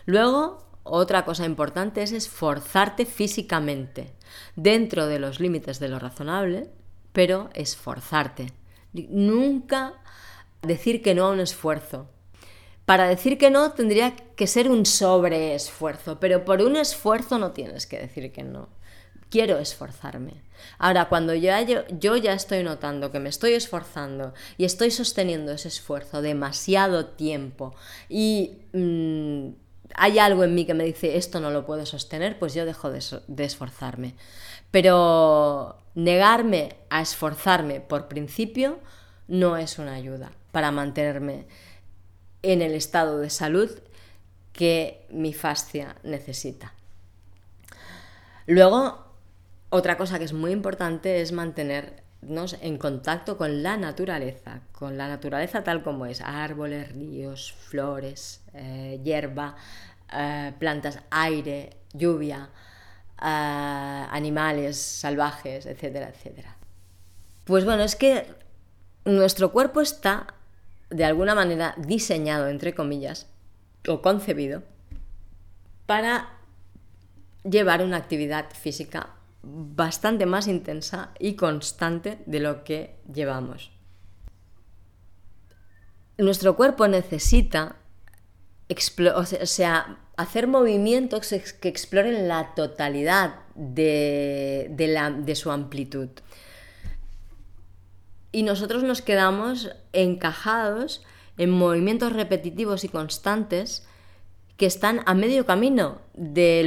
[0.06, 4.14] Luego, otra cosa importante es esforzarte físicamente,
[4.56, 6.70] dentro de los límites de lo razonable,
[7.12, 8.52] pero esforzarte.
[8.92, 9.94] Nunca
[10.62, 12.08] decir que no a un esfuerzo.
[12.86, 17.86] Para decir que no tendría que ser un sobreesfuerzo, pero por un esfuerzo no tienes
[17.86, 18.70] que decir que no.
[19.30, 20.42] Quiero esforzarme.
[20.78, 21.50] Ahora, cuando yo,
[22.16, 27.74] ya estoy notando que me estoy esforzando y estoy sosteniendo ese esfuerzo demasiado tiempo
[28.08, 29.48] y mm,
[29.94, 32.90] hay algo en mí que me dice esto no lo puedo sostener, pues yo dejo
[32.90, 34.14] de esforzarme.
[34.70, 38.78] Pero negarme a esforzarme por principio
[39.26, 41.46] no es una ayuda para mantenerme
[42.42, 43.70] en el estado de salud
[44.52, 46.74] que mi fascia necesita.
[48.46, 49.07] Luego,
[49.70, 55.08] otra cosa que es muy importante es mantenernos en contacto con la naturaleza, con la
[55.08, 59.56] naturaleza tal como es, árboles, ríos, flores, eh, hierba,
[60.12, 62.48] eh, plantas, aire, lluvia,
[63.20, 66.56] eh, animales salvajes, etcétera, etcétera.
[67.44, 68.26] Pues bueno, es que
[69.04, 70.34] nuestro cuerpo está
[70.90, 73.26] de alguna manera diseñado, entre comillas,
[73.86, 74.62] o concebido,
[75.86, 76.30] para
[77.44, 83.70] llevar una actividad física bastante más intensa y constante de lo que llevamos.
[86.16, 87.76] Nuestro cuerpo necesita
[89.14, 96.10] o sea, hacer movimientos que exploren la totalidad de, de su amplitud
[98.32, 101.02] y nosotros nos quedamos encajados
[101.38, 103.86] en movimientos repetitivos y constantes
[104.58, 106.64] que están a medio camino de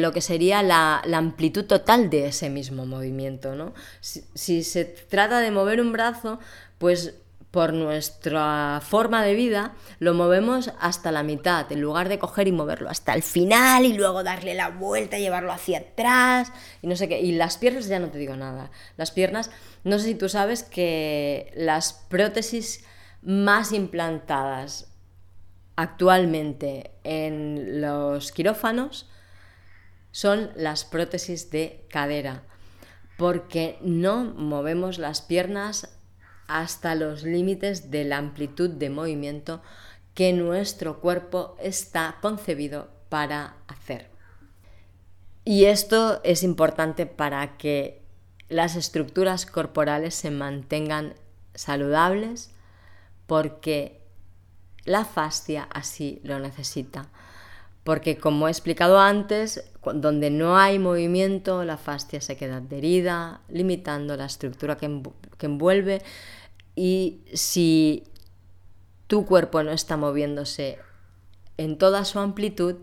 [0.00, 3.54] lo que sería la, amplitud total de ese mismo movimiento.
[3.54, 3.72] ¿no?
[4.00, 6.40] si, se trata de mover un brazo,
[6.78, 7.14] pues
[7.52, 12.52] por nuestra forma de vida, lo movemos hasta la mitad, en lugar de coger y
[12.52, 16.52] moverlo hasta el final y luego darle la vuelta, llevarlo hacia atrás
[16.82, 17.20] y no sé qué.
[17.20, 18.72] Y las piernas ya no te digo nada.
[18.96, 19.52] Las piernas,
[19.84, 22.84] no sé si tú sabes que las prótesis
[23.22, 24.89] más implantadas
[25.76, 29.08] actualmente en los quirófanos
[30.12, 32.42] son las prótesis de cadera,
[33.16, 35.96] porque no movemos las piernas
[36.48, 39.62] hasta los límites de la amplitud de movimiento
[40.14, 44.10] que nuestro cuerpo está concebido para hacer.
[45.44, 48.02] Y esto es importante para que
[48.48, 51.14] las estructuras corporales se mantengan
[51.54, 52.52] saludables
[53.26, 53.99] porque
[54.84, 57.08] la fascia así lo necesita.
[57.84, 59.64] Porque como he explicado antes,
[59.94, 65.00] donde no hay movimiento, la fascia se queda adherida, limitando la estructura que,
[65.40, 66.02] envuelve
[66.76, 68.04] y si
[69.06, 70.78] tu cuerpo no está moviéndose
[71.56, 72.76] en toda su amplitud,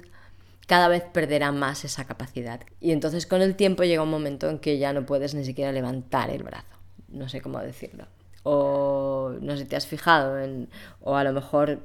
[0.66, 2.62] cada vez perderá más esa capacidad.
[2.82, 5.72] Y entonces con el tiempo llega un momento en que ya no puedes ni siquiera
[5.72, 6.76] levantar el brazo.
[7.08, 8.08] No sé cómo decirlo.
[8.50, 10.70] O no sé te has fijado en,
[11.02, 11.82] o a lo mejor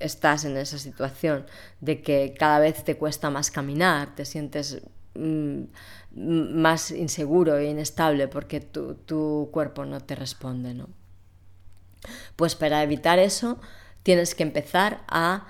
[0.00, 1.46] estás en esa situación
[1.80, 4.82] de que cada vez te cuesta más caminar, te sientes
[5.14, 5.62] mm,
[6.16, 10.88] más inseguro e inestable porque tu, tu cuerpo no te responde, ¿no?
[12.34, 13.60] Pues para evitar eso
[14.02, 15.46] tienes que empezar a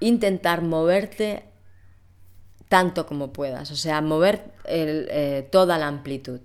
[0.00, 1.44] intentar moverte
[2.70, 6.40] tanto como puedas, o sea, mover eh, toda la amplitud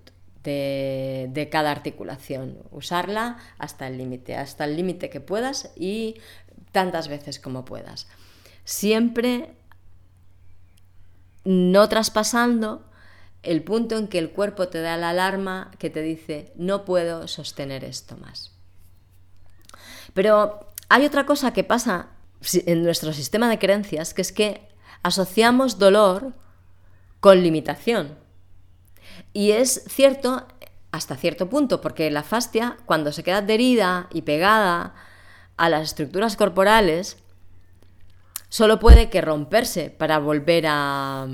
[0.53, 6.15] de, cada articulación, usarla hasta el límite, hasta el límite que puedas y
[6.71, 8.07] tantas veces como puedas.
[8.63, 9.55] Siempre
[11.43, 12.89] no traspasando
[13.43, 17.27] el punto en que el cuerpo te da la alarma que te dice no puedo
[17.27, 18.53] sostener esto más.
[20.13, 22.09] Pero hay otra cosa que pasa
[22.53, 24.67] en nuestro sistema de creencias, que es que
[25.03, 26.33] asociamos dolor
[27.19, 28.26] con limitación.
[29.37, 30.47] Y es cierto
[30.91, 34.95] hasta cierto punto, porque la fascia, cuando se queda adherida y pegada
[35.57, 37.17] a las estructuras corporales,
[38.49, 41.27] solo puede que romperse para volver a,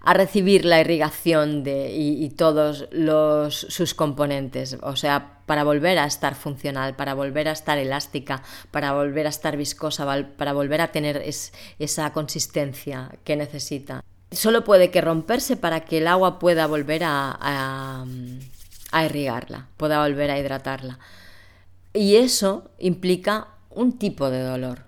[0.00, 6.06] a recibir la irrigación de, y, todos los, sus componentes, o sea, para volver a
[6.06, 10.06] estar funcional, para volver a estar elástica, para volver a estar viscosa,
[10.38, 11.22] para volver a tener
[11.78, 14.02] esa consistencia que necesita.
[14.36, 18.04] Solo puede que romperse para que el agua pueda volver a,
[18.92, 20.98] a irrigarla, pueda volver a hidratarla.
[21.92, 24.84] Y eso implica un tipo de dolor.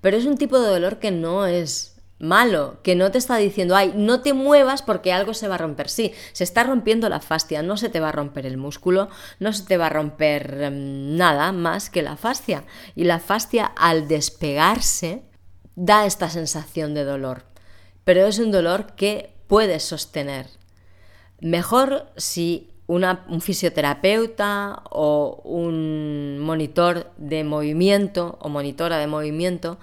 [0.00, 3.74] Pero es un tipo de dolor que no es malo, que no te está diciendo,
[3.74, 5.88] ay, no te muevas porque algo se va a romper.
[5.88, 9.08] Sí, se está rompiendo la fascia, no se te va a romper el músculo,
[9.40, 12.64] no se te va a romper em, nada más que la fascia.
[12.94, 15.24] Y la fascia al despegarse
[15.74, 17.44] da esta sensación de dolor,
[18.04, 20.46] pero es un dolor que puedes sostener.
[21.40, 29.78] Mejor si un fisioterapeuta o un monitor de movimiento o monitora de movimiento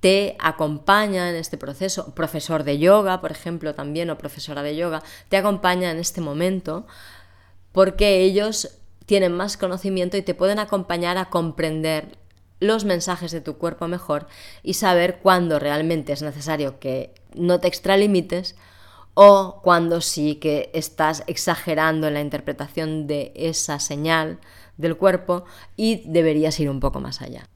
[0.00, 5.00] te acompaña en este proceso, profesor de yoga, por ejemplo, también, o profesora de yoga,
[5.28, 6.86] te acompaña en este momento
[7.70, 12.18] porque ellos tienen más conocimiento y te pueden acompañar a comprender
[12.58, 14.26] los mensajes de tu cuerpo mejor
[14.64, 18.56] y saber cuándo realmente es necesario que no te extralimites
[19.14, 24.38] o cuando sí que estás exagerando en la interpretación de esa señal
[24.78, 25.44] del cuerpo
[25.76, 27.48] y deberías ir un poco más allá.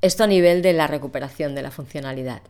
[0.00, 2.42] Esto a nivel de la recuperación de la funcionalidad.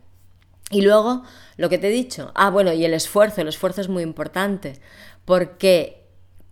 [0.71, 1.23] Y luego,
[1.57, 4.79] lo que te he dicho, ah, bueno, y el esfuerzo, el esfuerzo es muy importante,
[5.23, 6.05] porque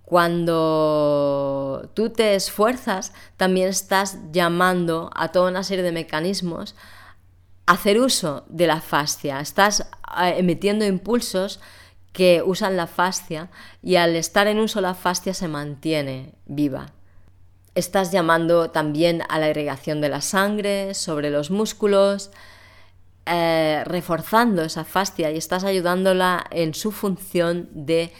[0.04, 6.76] cuando tú te esfuerzas, también estás llamando a toda una serie de mecanismos
[7.66, 9.39] hacer uso de la fascia.
[9.39, 9.82] Estás
[10.22, 11.59] eh, emitiendo impulsos
[12.11, 13.49] que usan la fascia
[13.82, 16.93] y al estar en uso la fascia se mantiene viva.
[17.76, 22.30] Estás llamando también a la irrigación de la sangre sobre los músculos,
[23.26, 28.11] eh, reforzando esa fascia y estás ayudándola en su función de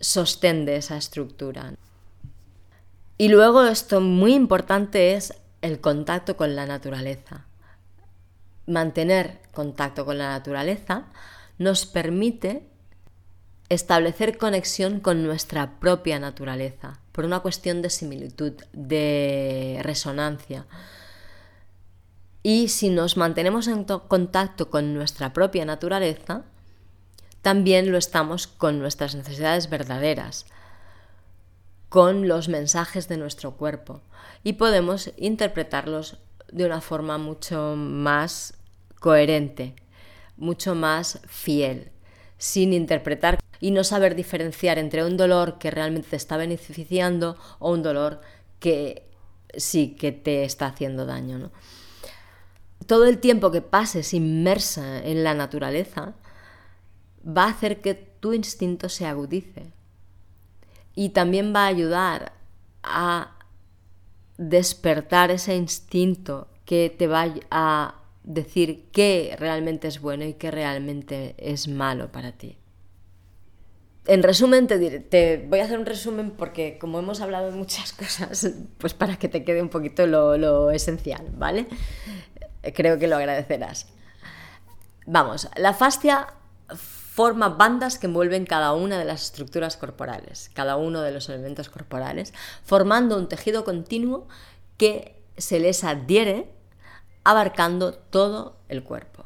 [0.00, 1.74] sostén de esa estructura.
[3.18, 7.47] Y luego esto muy importante es el contacto con la naturaleza
[8.68, 11.06] mantener contacto con la naturaleza
[11.58, 12.68] nos permite
[13.68, 20.66] establecer conexión con nuestra propia naturaleza, por una cuestión de similitud, de resonancia.
[22.42, 26.44] Y si nos mantenemos en contacto con nuestra propia naturaleza,
[27.42, 30.46] también lo estamos con nuestras necesidades verdaderas,
[31.88, 34.02] con los mensajes de nuestro cuerpo
[34.44, 36.18] y podemos interpretarlos
[36.50, 38.57] de una forma mucho más
[39.00, 39.74] coherente,
[40.36, 41.90] mucho más fiel,
[42.36, 47.72] sin interpretar y no saber diferenciar entre un dolor que realmente te está beneficiando o
[47.72, 48.20] un dolor
[48.60, 49.08] que
[49.56, 51.50] sí que te está haciendo daño.
[52.86, 56.14] Todo el tiempo que pases inmersa en la naturaleza
[57.26, 59.72] va a hacer que tu instinto se agudice
[60.94, 62.32] y también va a ayudar
[62.82, 63.36] a
[64.36, 67.97] despertar ese instinto que te va a
[68.28, 72.58] decir qué realmente es bueno y qué realmente es malo para ti.
[74.06, 77.92] En resumen, te, te, voy a hacer un resumen porque como hemos hablado de muchas
[77.94, 81.66] cosas, pues para que te quede un poquito lo, lo esencial, ¿vale?
[82.74, 83.88] Creo que lo agradecerás.
[85.06, 86.26] Vamos, la fascia
[86.74, 91.70] forma bandas que envuelven cada una de las estructuras corporales, cada uno de los elementos
[91.70, 94.28] corporales, formando un tejido continuo
[94.76, 96.57] que se les adhiere
[97.28, 99.24] abarcando todo el cuerpo.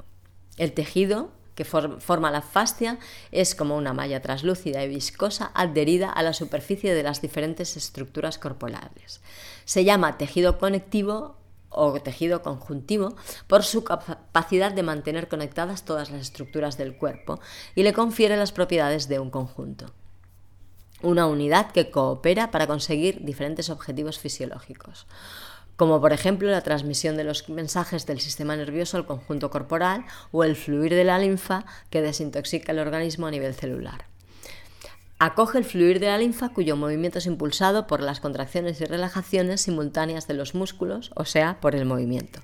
[0.56, 2.98] El tejido que forma la fascia
[3.30, 8.38] es como una malla translúcida y viscosa adherida a la superficie de las diferentes estructuras
[8.38, 9.20] corporales.
[9.64, 11.36] Se llama tejido conectivo
[11.68, 13.14] o tejido conjuntivo
[13.46, 17.38] por su capacidad de mantener conectadas todas las estructuras del cuerpo
[17.76, 19.92] y le confiere las propiedades de un conjunto.
[21.02, 25.06] Una unidad que coopera para conseguir diferentes objetivos fisiológicos
[25.76, 30.44] como por ejemplo la transmisión de los mensajes del sistema nervioso al conjunto corporal o
[30.44, 34.06] el fluir de la linfa que desintoxica el organismo a nivel celular.
[35.18, 39.60] Acoge el fluir de la linfa cuyo movimiento es impulsado por las contracciones y relajaciones
[39.60, 42.40] simultáneas de los músculos, o sea, por el movimiento.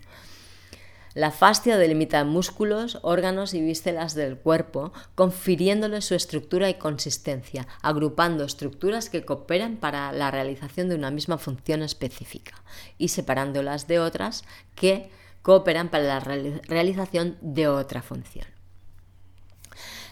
[1.18, 8.44] La fascia delimita músculos, órganos y vísceras del cuerpo, confiriéndole su estructura y consistencia, agrupando
[8.44, 12.62] estructuras que cooperan para la realización de una misma función específica
[12.98, 14.44] y separándolas de otras
[14.76, 15.10] que
[15.42, 18.46] cooperan para la realización de otra función.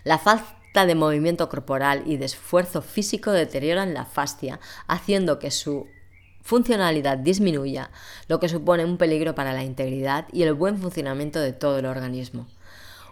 [0.02, 5.86] La, falta de movimiento corporal y de esfuerzo físico deterioran la fascia, haciendo que su
[6.46, 7.90] funcionalidad disminuya,
[8.28, 11.86] lo que supone un peligro para la integridad y el buen funcionamiento de todo el
[11.86, 12.46] organismo.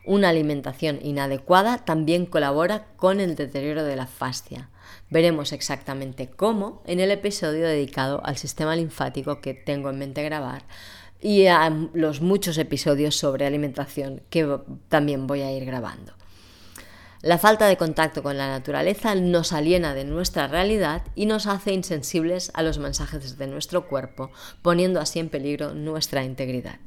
[0.07, 4.69] Una alimentación inadecuada también colabora con el deterioro de la fascia.
[5.11, 10.63] Veremos exactamente cómo en el episodio dedicado al sistema linfático que tengo en mente grabar
[11.21, 16.13] y a los muchos episodios sobre alimentación que también voy a ir grabando.
[17.25, 21.73] La falta de contacto con la naturaleza nos aliena de nuestra realidad y nos hace
[21.73, 26.79] insensibles a los mensajes de nuestro cuerpo, poniendo así en peligro nuestra integridad.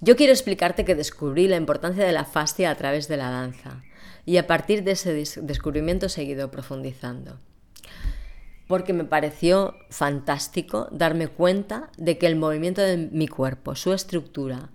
[0.00, 3.82] Yo quiero explicarte que descubrí la importancia de la fascia a través de la danza
[4.24, 5.12] y a partir de ese
[5.42, 7.40] descubrimiento he seguido profundizando.
[8.68, 14.70] Porque me pareció fantástico darme cuenta de que el movimiento de mi cuerpo, su estructura,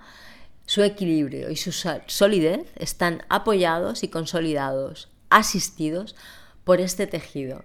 [0.70, 6.16] su equilibrio y su solidez están apoyados y consolidados, asistidos
[6.64, 7.64] por este tejido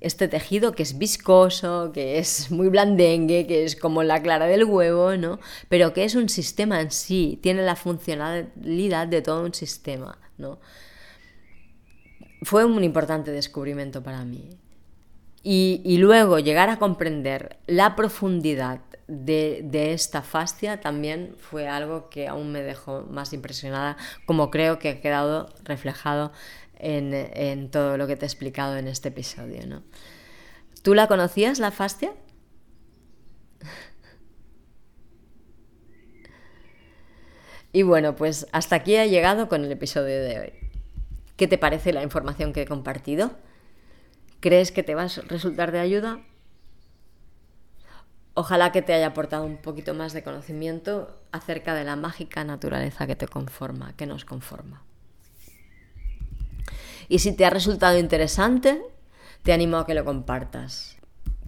[0.00, 4.64] este tejido que es viscoso, que es muy blandengue, que es como la clara del
[4.64, 5.40] huevo, ¿no?
[5.70, 10.60] Pero que es un sistema en sí, tiene la funcionalidad de todo un sistema, ¿no?
[12.42, 14.50] Fue un importante descubrimiento para mí.
[15.46, 22.50] Y, luego llegar a comprender la profundidad de, esta fascia también fue algo que aún
[22.50, 26.32] me dejó más impresionada, como creo que ha quedado reflejado
[26.78, 29.66] en, todo lo que te he explicado en este episodio.
[29.66, 29.82] ¿no?
[30.82, 32.12] ¿Tú la conocías, la fascia?
[37.70, 40.52] Y bueno, pues hasta aquí ha llegado con el episodio de hoy.
[41.36, 43.32] ¿Qué te parece la información que he compartido?
[44.44, 46.20] ¿Crees que te va a resultar de ayuda?
[48.34, 53.06] Ojalá que te haya aportado un poquito más de conocimiento acerca de la mágica naturaleza
[53.06, 54.82] que te conforma, que nos conforma.
[57.08, 58.82] Y si te ha resultado interesante,
[59.44, 60.98] te animo a que lo compartas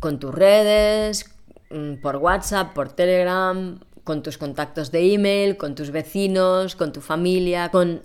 [0.01, 1.36] con tus redes,
[1.68, 7.03] mm, por WhatsApp, por Telegram, con tus contactos de email, con tus vecinos, con tu
[7.03, 8.05] familia, con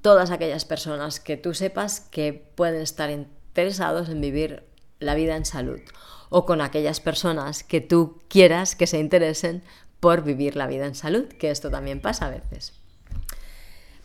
[0.00, 3.10] todas aquellas personas que tú sepas que pueden estar
[3.50, 4.64] interesados en vivir
[5.00, 5.80] la vida en salud
[6.28, 9.62] o con aquellas personas que tú quieras que se interesen
[9.98, 12.72] por vivir la vida en salud, que esto también pasa a veces.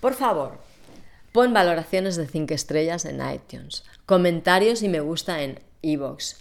[0.01, 0.59] Por favor,
[1.35, 6.35] Pon valoraciones de 5 estrellas en iTunes, comentarios y me gusta en iVoox,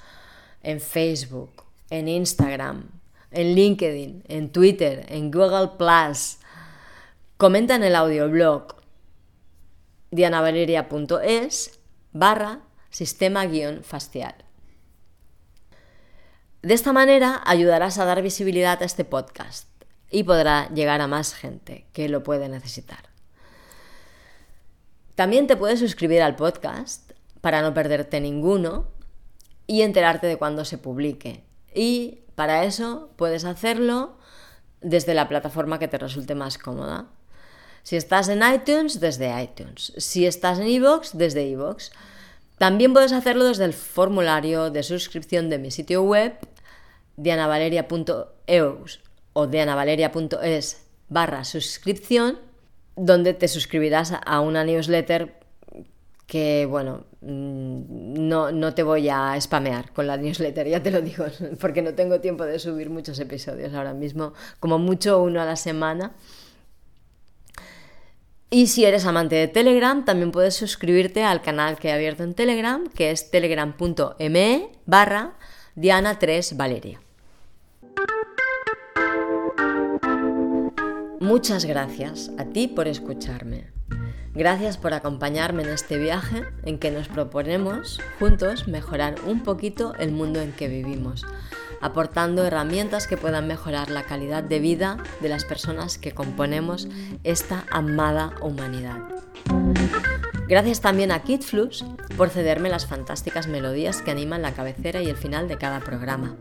[0.62, 2.90] en Facebook, en Instagram,
[3.32, 6.38] en LinkedIn, en Twitter, en Google Plus.
[7.38, 8.76] Comenta en el audioblog
[10.12, 11.80] dianavaleria.es
[12.12, 12.60] barra
[12.94, 14.36] sistema guion facial.
[16.62, 19.66] De esta manera ayudarás a dar visibilidad a este podcast
[20.12, 23.08] y podrá llegar a más gente que lo puede necesitar.
[25.16, 28.86] También te puedes suscribir al podcast para no perderte ninguno
[29.66, 31.42] y enterarte de cuando se publique.
[31.74, 34.16] Y para eso puedes hacerlo
[34.80, 37.08] desde la plataforma que te resulte más cómoda.
[37.82, 39.92] Si estás en iTunes, desde iTunes.
[39.96, 41.90] Si estás en iVoox, desde iVoox.
[42.58, 46.34] También puedes hacerlo desde el formulario de suscripción de mi sitio web,
[47.16, 49.00] dianavaleria.eus
[49.32, 52.38] o dianavaleria.es barra suscripción
[52.96, 55.34] donde te suscribirás a una newsletter
[56.26, 61.02] que, bueno, mm, no, no, te voy a spamear con la newsletter, ya te lo
[61.02, 61.26] digo,
[61.60, 65.56] porque no tengo tiempo de subir muchos episodios ahora mismo, como mucho uno a la
[65.56, 66.12] semana.
[68.54, 72.34] Y si eres amante de Telegram, también puedes suscribirte al canal que he abierto en
[72.34, 75.32] Telegram, que es telegram.me barra
[75.74, 77.00] Diana3Valeria.
[81.18, 83.73] Muchas gracias a ti por escucharme.
[84.34, 90.10] Gracias por acompañarme en este viaje en que nos proponemos juntos mejorar un poquito el
[90.10, 91.24] mundo en que vivimos,
[91.80, 96.88] aportando herramientas que puedan mejorar la calidad de vida de las personas que componemos
[97.22, 98.98] esta amada humanidad.
[100.48, 101.84] Gracias también a KidFlux
[102.16, 106.34] por cederme las fantásticas melodías que animan la cabecera y el final de cada programa.